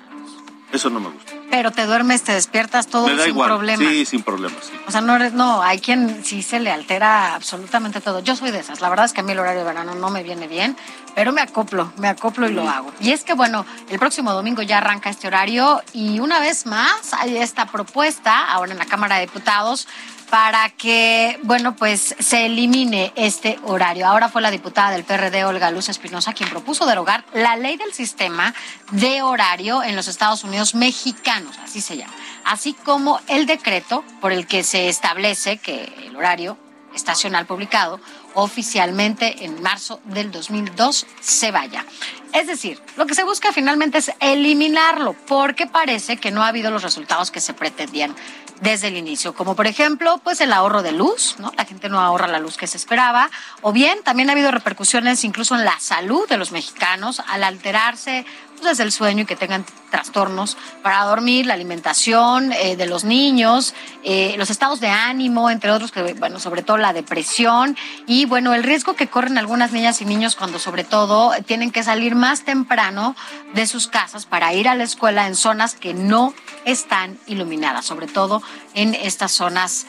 [0.72, 1.32] Eso no me gusta.
[1.50, 3.90] Pero te duermes, te despiertas todo me da sin problema.
[3.90, 4.72] Sí, sin problema, sí.
[4.86, 8.20] O sea, no eres, no, hay quien sí se le altera absolutamente todo.
[8.20, 8.80] Yo soy de esas.
[8.80, 10.74] La verdad es que a mí el horario de verano no me viene bien,
[11.14, 12.90] pero me acoplo, me acoplo y lo hago.
[13.00, 17.12] Y es que bueno, el próximo domingo ya arranca este horario y una vez más
[17.12, 19.86] hay esta propuesta ahora en la Cámara de Diputados
[20.32, 24.06] para que, bueno, pues se elimine este horario.
[24.06, 27.92] Ahora fue la diputada del PRD, Olga Luz Espinosa, quien propuso derogar la ley del
[27.92, 28.54] sistema
[28.92, 32.14] de horario en los Estados Unidos mexicanos, así se llama,
[32.46, 36.56] así como el decreto por el que se establece que el horario
[36.94, 38.00] estacional publicado
[38.34, 41.84] oficialmente en marzo del 2002 se vaya.
[42.32, 46.70] Es decir, lo que se busca finalmente es eliminarlo porque parece que no ha habido
[46.70, 48.14] los resultados que se pretendían
[48.62, 51.52] desde el inicio, como por ejemplo, pues el ahorro de luz, ¿no?
[51.56, 53.28] La gente no ahorra la luz que se esperaba,
[53.60, 58.24] o bien también ha habido repercusiones incluso en la salud de los mexicanos al alterarse
[58.62, 63.74] desde el sueño y que tengan trastornos para dormir, la alimentación eh, de los niños,
[64.04, 68.54] eh, los estados de ánimo, entre otros, que bueno, sobre todo la depresión y bueno,
[68.54, 72.44] el riesgo que corren algunas niñas y niños cuando sobre todo tienen que salir más
[72.44, 73.14] temprano
[73.54, 76.34] de sus casas para ir a la escuela en zonas que no
[76.64, 78.42] están iluminadas, sobre todo
[78.74, 79.86] en estas zonas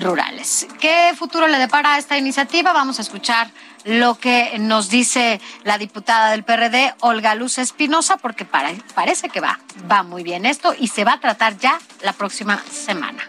[0.00, 0.66] rurales.
[0.80, 2.72] ¿Qué futuro le depara a esta iniciativa?
[2.72, 3.50] Vamos a escuchar
[3.84, 9.58] lo que nos dice la diputada del PRD, Olga Luz Espinosa, porque parece que va,
[9.90, 13.28] va muy bien esto y se va a tratar ya la próxima semana.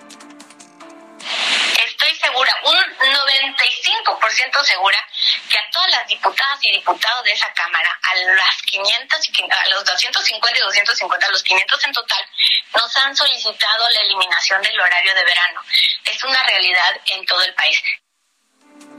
[1.86, 4.98] Estoy segura, un 95% segura,
[5.50, 9.70] que a todas las diputadas y diputados de esa Cámara, a las 500 y a
[9.70, 12.26] los 250 y 250, a los 500 en total,
[12.76, 15.62] nos han solicitado la eliminación del horario de verano.
[16.04, 17.82] Es una realidad en todo el país.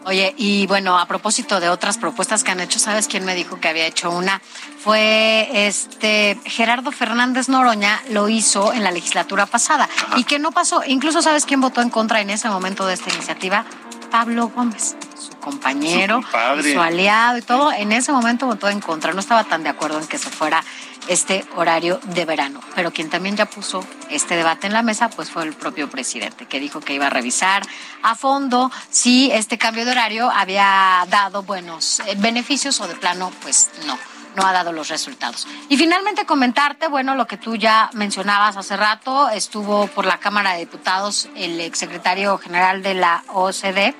[0.06, 3.58] Oye, y bueno, a propósito de otras propuestas que han hecho, ¿sabes quién me dijo
[3.58, 4.40] que había hecho una?
[4.78, 10.82] Fue este Gerardo Fernández Noroña, lo hizo en la legislatura pasada y que no pasó.
[10.86, 13.64] Incluso, ¿sabes quién votó en contra en ese momento de esta iniciativa?
[14.12, 16.20] Pablo Gómez, su compañero,
[16.62, 17.72] su, aliado y todo.
[17.72, 19.12] En ese momento votó en contra.
[19.12, 20.62] No estaba tan de acuerdo en que se fuera
[21.08, 22.60] este horario de verano.
[22.74, 26.46] Pero quien también ya puso este debate en la mesa, pues fue el propio presidente,
[26.46, 27.62] que dijo que iba a revisar
[28.02, 33.30] a fondo si este cambio de horario había dado buenos eh, beneficios o de plano,
[33.42, 33.98] pues no
[34.36, 35.48] no ha dado los resultados.
[35.70, 40.52] Y finalmente comentarte, bueno, lo que tú ya mencionabas hace rato, estuvo por la Cámara
[40.52, 43.96] de Diputados el exsecretario general de la OCDE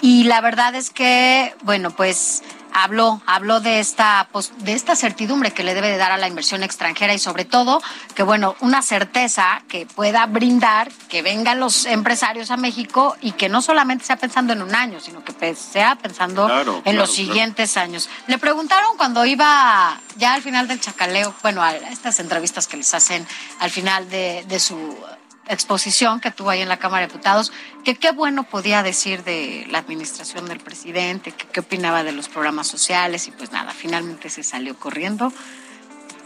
[0.00, 2.42] y la verdad es que, bueno, pues
[2.74, 6.62] habló, habló de esta, de esta certidumbre que le debe de dar a la inversión
[6.62, 7.80] extranjera y sobre todo
[8.14, 13.48] que, bueno, una certeza que pueda brindar que vengan los empresarios a México y que
[13.48, 16.50] no solamente sea pensando en un año, sino que sea pensando
[16.84, 18.10] en los siguientes años.
[18.26, 22.92] Le preguntaron cuando iba ya al final del chacaleo, bueno, a estas entrevistas que les
[22.92, 23.26] hacen
[23.60, 24.96] al final de, de su
[25.48, 27.52] exposición que tuvo ahí en la Cámara de Diputados,
[27.84, 32.28] que qué bueno podía decir de la administración del presidente, que qué opinaba de los
[32.28, 35.32] programas sociales y pues nada, finalmente se salió corriendo.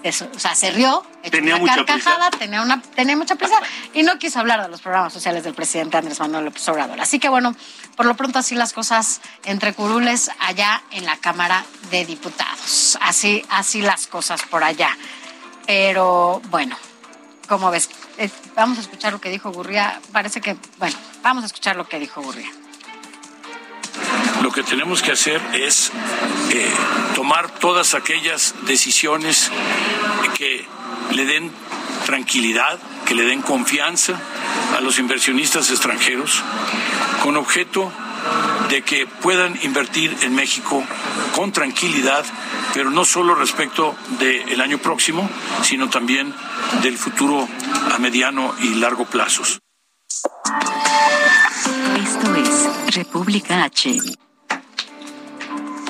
[0.05, 3.57] Eso, o sea, se rió, tenía una mucha carcajada, tenía una tenía mucha prisa
[3.93, 7.01] y no quiso hablar de los programas sociales del presidente Andrés Manuel López Obrador.
[7.01, 7.57] Así que bueno,
[7.97, 12.97] por lo pronto así las cosas entre curules allá en la Cámara de Diputados.
[13.01, 14.97] Así así las cosas por allá.
[15.67, 16.77] Pero bueno,
[17.49, 17.89] ¿cómo ves?
[18.19, 20.01] Eh, vamos a escuchar lo que dijo Gurría.
[20.13, 22.51] Parece que, bueno, vamos a escuchar lo que dijo Gurría.
[24.43, 25.91] Lo que tenemos que hacer es
[26.53, 26.71] eh,
[27.15, 29.51] tomar todas aquellas decisiones
[30.37, 30.65] que
[31.13, 31.51] le den
[32.07, 34.15] tranquilidad, que le den confianza
[34.77, 36.43] a los inversionistas extranjeros,
[37.23, 37.91] con objeto
[38.69, 40.85] de que puedan invertir en México
[41.35, 42.25] con tranquilidad,
[42.75, 45.29] pero no solo respecto del año próximo,
[45.63, 46.33] sino también
[46.83, 47.49] del futuro
[47.93, 49.61] a mediano y largo plazos.
[51.97, 53.97] Esto es República H.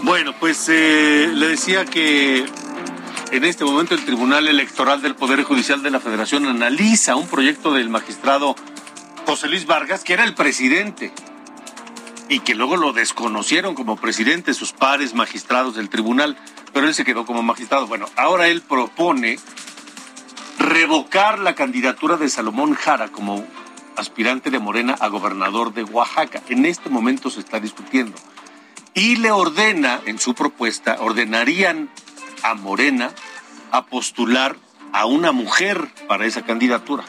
[0.02, 2.46] Bueno, pues eh, le decía que
[3.30, 7.74] en este momento el Tribunal Electoral del Poder Judicial de la Federación analiza un proyecto
[7.74, 8.56] del magistrado
[9.26, 11.12] José Luis Vargas, que era el presidente
[12.28, 16.36] y que luego lo desconocieron como presidente sus pares magistrados del tribunal,
[16.72, 17.86] pero él se quedó como magistrado.
[17.86, 19.38] Bueno, ahora él propone
[20.58, 23.44] revocar la candidatura de Salomón Jara como
[23.96, 26.42] aspirante de Morena a gobernador de Oaxaca.
[26.48, 28.16] En este momento se está discutiendo.
[28.94, 31.88] Y le ordena, en su propuesta, ordenarían
[32.42, 33.10] a Morena
[33.70, 34.56] a postular
[34.92, 37.04] a una mujer para esa candidatura.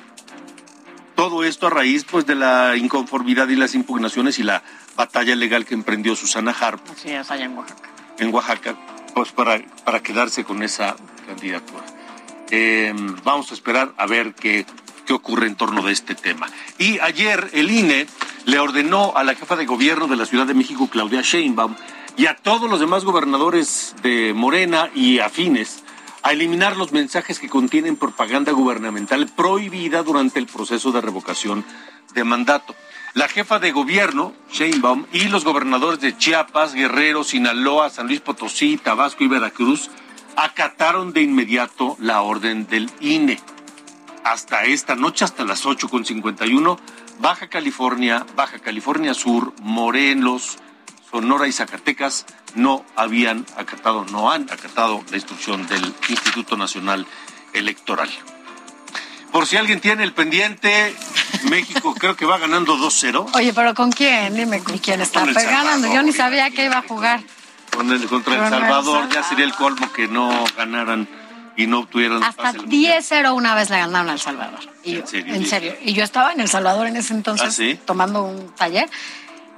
[1.15, 4.63] Todo esto a raíz pues de la inconformidad y las impugnaciones y la
[4.95, 6.81] batalla legal que emprendió Susana Harp.
[6.95, 7.89] Sí, es allá en Oaxaca.
[8.19, 8.75] En Oaxaca,
[9.13, 10.95] pues para, para quedarse con esa
[11.27, 11.83] candidatura.
[12.51, 12.93] Eh,
[13.23, 14.65] vamos a esperar a ver qué,
[15.05, 16.47] qué ocurre en torno de este tema.
[16.77, 18.07] Y ayer el INE
[18.45, 21.75] le ordenó a la jefa de gobierno de la Ciudad de México, Claudia Sheinbaum,
[22.17, 25.83] y a todos los demás gobernadores de Morena y afines,
[26.21, 31.63] a eliminar los mensajes que contienen propaganda gubernamental prohibida durante el proceso de revocación
[32.13, 32.75] de mandato.
[33.13, 38.77] La jefa de gobierno, Sheinbaum, y los gobernadores de Chiapas, Guerrero, Sinaloa, San Luis Potosí,
[38.77, 39.89] Tabasco y Veracruz
[40.39, 43.39] acataron de inmediato la orden del INE.
[44.23, 46.79] Hasta esta noche, hasta las 8.51,
[47.19, 50.57] Baja California, Baja California Sur, Morelos,
[51.11, 52.25] Sonora y Zacatecas
[52.55, 57.05] no habían acatado, no han acatado la instrucción del Instituto Nacional
[57.53, 58.09] Electoral.
[59.33, 60.95] Por si alguien tiene el pendiente,
[61.49, 63.35] México creo que va ganando 2-0.
[63.35, 64.35] Oye, pero ¿con quién?
[64.35, 65.93] Dime con quién está ganando.
[65.93, 67.21] Yo ni sabía que iba a jugar.
[67.75, 71.07] Con el, contra El Salvador, ya sería el colmo que no ganaran
[71.55, 74.59] y no obtuvieran hasta 10-0 una vez le ganaron al Salvador.
[74.83, 75.35] Y ¿En, serio?
[75.35, 75.75] en serio.
[75.81, 78.89] Y yo estaba en El Salvador en ese entonces ¿Ah, tomando un taller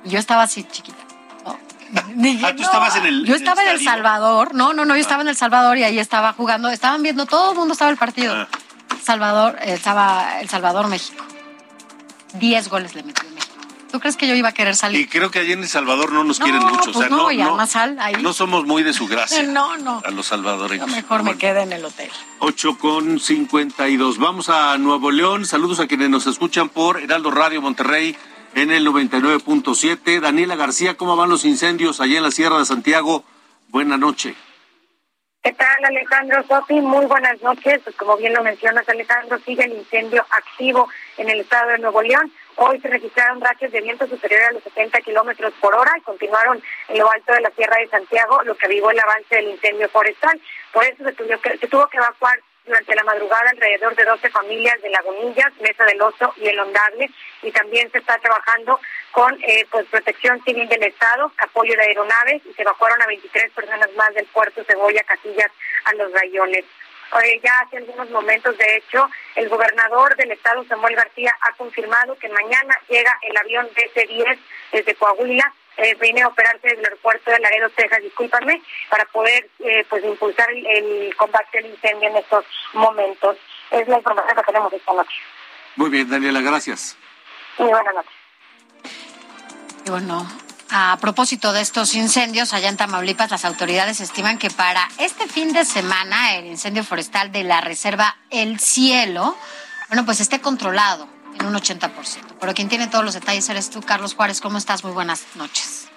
[0.03, 0.97] y yo estaba así chiquita.
[1.45, 4.55] ah, tú estabas en el Yo estaba en El, Salvador.
[4.55, 6.69] No, no, no, yo estaba en El Salvador y ahí estaba jugando.
[6.69, 8.33] Estaban viendo, todo el mundo estaba el partido.
[8.35, 8.47] Ah.
[9.03, 11.23] Salvador, estaba El Salvador, México.
[12.33, 13.30] 10 goles le metió.
[13.91, 15.01] ¿Tú crees que yo iba a querer salir?
[15.01, 16.85] Y creo que allí en El Salvador no nos quieren mucho.
[16.85, 18.15] Pues o sea, no, no, ya no, más sal ahí.
[18.21, 19.43] no somos muy de su gracia.
[19.51, 20.01] No, no.
[20.05, 20.87] A los salvadoreños.
[20.87, 22.09] Yo mejor me quedé en el hotel.
[22.39, 24.17] 8 con 52.
[24.17, 25.45] Vamos a Nuevo León.
[25.45, 28.15] Saludos a quienes nos escuchan por Heraldo Radio Monterrey
[28.55, 30.21] en el 99.7.
[30.21, 33.25] Daniela García, ¿cómo van los incendios allá en la Sierra de Santiago?
[33.67, 34.35] Buena noche.
[35.43, 36.75] ¿Qué tal, Alejandro Sofi?
[36.81, 37.81] Muy buenas noches.
[37.83, 40.87] Pues como bien lo mencionas, Alejandro, sigue el incendio activo
[41.17, 42.31] en el estado de Nuevo León.
[42.55, 46.61] Hoy se registraron rachas de viento superiores a los 70 kilómetros por hora y continuaron
[46.89, 49.89] en lo alto de la Sierra de Santiago, lo que avivó el avance del incendio
[49.89, 50.39] forestal.
[50.71, 54.29] Por eso se tuvo que, se tuvo que evacuar durante la madrugada alrededor de 12
[54.29, 57.09] familias de Lagunillas, Mesa del Oso y El Ondable,
[57.41, 58.79] y también se está trabajando
[59.11, 63.51] con eh, pues protección civil del Estado, apoyo de aeronaves, y se evacuaron a 23
[63.51, 65.51] personas más del puerto Cebolla, Casillas,
[65.85, 66.65] a los rayones.
[67.43, 72.29] Ya hace algunos momentos, de hecho, el gobernador del estado, Samuel García, ha confirmado que
[72.29, 74.39] mañana llega el avión DC-10
[74.71, 79.49] desde Coahuila eh, viene a operarse desde el aeropuerto de Laredo, Texas, discúlpame, para poder
[79.59, 83.37] eh, pues impulsar el, combate al incendio en estos momentos.
[83.71, 85.15] Es la información que tenemos esta noche.
[85.77, 86.97] Muy bien, Daniela, gracias.
[87.57, 88.11] Muy buenas noches.
[89.85, 90.27] Y bueno,
[90.71, 95.51] a propósito de estos incendios, allá en Tamaulipas, las autoridades estiman que para este fin
[95.51, 99.35] de semana el incendio forestal de la reserva El Cielo,
[99.89, 101.07] bueno, pues esté controlado
[101.37, 101.91] en un 80%.
[102.39, 104.39] Pero quien tiene todos los detalles eres tú, Carlos Juárez.
[104.39, 104.85] ¿Cómo estás?
[104.85, 105.89] Muy buenas noches.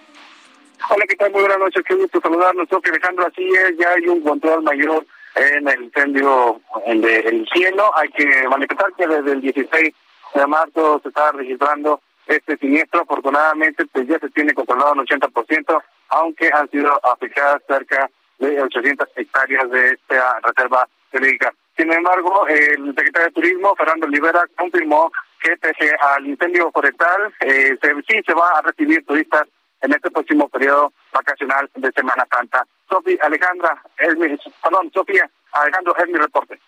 [0.91, 1.31] Hola, ¿qué tal?
[1.31, 1.83] Muy buenas noches.
[1.87, 2.69] Qué gusto saludarnos.
[2.69, 5.07] Sofía Alejandro, así es, ya hay un control mayor
[5.37, 7.93] en el incendio en el cielo.
[7.97, 9.95] Hay que manifestar que desde el 16
[10.35, 13.03] de marzo se está registrando este siniestro.
[13.03, 19.09] Afortunadamente, pues ya se tiene controlado un 80%, aunque han sido afectadas cerca de 800
[19.17, 21.53] hectáreas de esta reserva eléctrica.
[21.77, 25.11] Sin embargo, el secretario de Turismo, Fernando Olivera, confirmó
[25.43, 27.77] que pese al incendio forestal, eh,
[28.09, 29.47] sí se va a recibir turistas
[29.83, 32.67] en este próximo periodo vacacional de Semana Santa.
[32.89, 36.59] Sofía Alejandra, es mi, perdón, Sofía Alejandro, es mi reporte.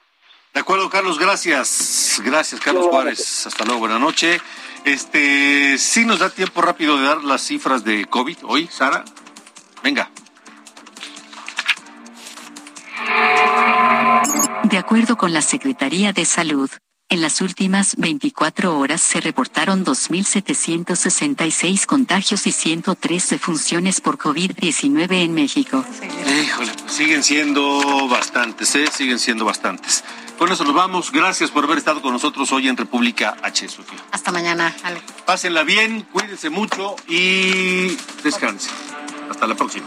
[0.57, 2.19] De acuerdo, Carlos, gracias.
[2.25, 3.47] Gracias, Carlos Juárez.
[3.47, 4.41] Hasta luego, buena noche.
[4.87, 9.05] Este, sí nos da tiempo rápido de dar las cifras de COVID hoy, Sara.
[9.83, 10.11] Venga.
[14.63, 16.71] De acuerdo con la Secretaría de Salud,
[17.11, 25.35] en las últimas 24 horas se reportaron 2.766 contagios y 103 defunciones por COVID-19 en
[25.35, 25.85] México.
[26.43, 28.87] Híjole, siguen siendo bastantes, ¿eh?
[28.91, 30.03] Siguen siendo bastantes.
[30.39, 31.13] Con eso nos vamos.
[31.13, 33.99] Gracias por haber estado con nosotros hoy en República H, Sofía.
[34.13, 35.01] Hasta mañana, Ale.
[35.25, 38.73] Pásenla bien, cuídense mucho y descansen.
[39.31, 39.87] Hasta la próxima.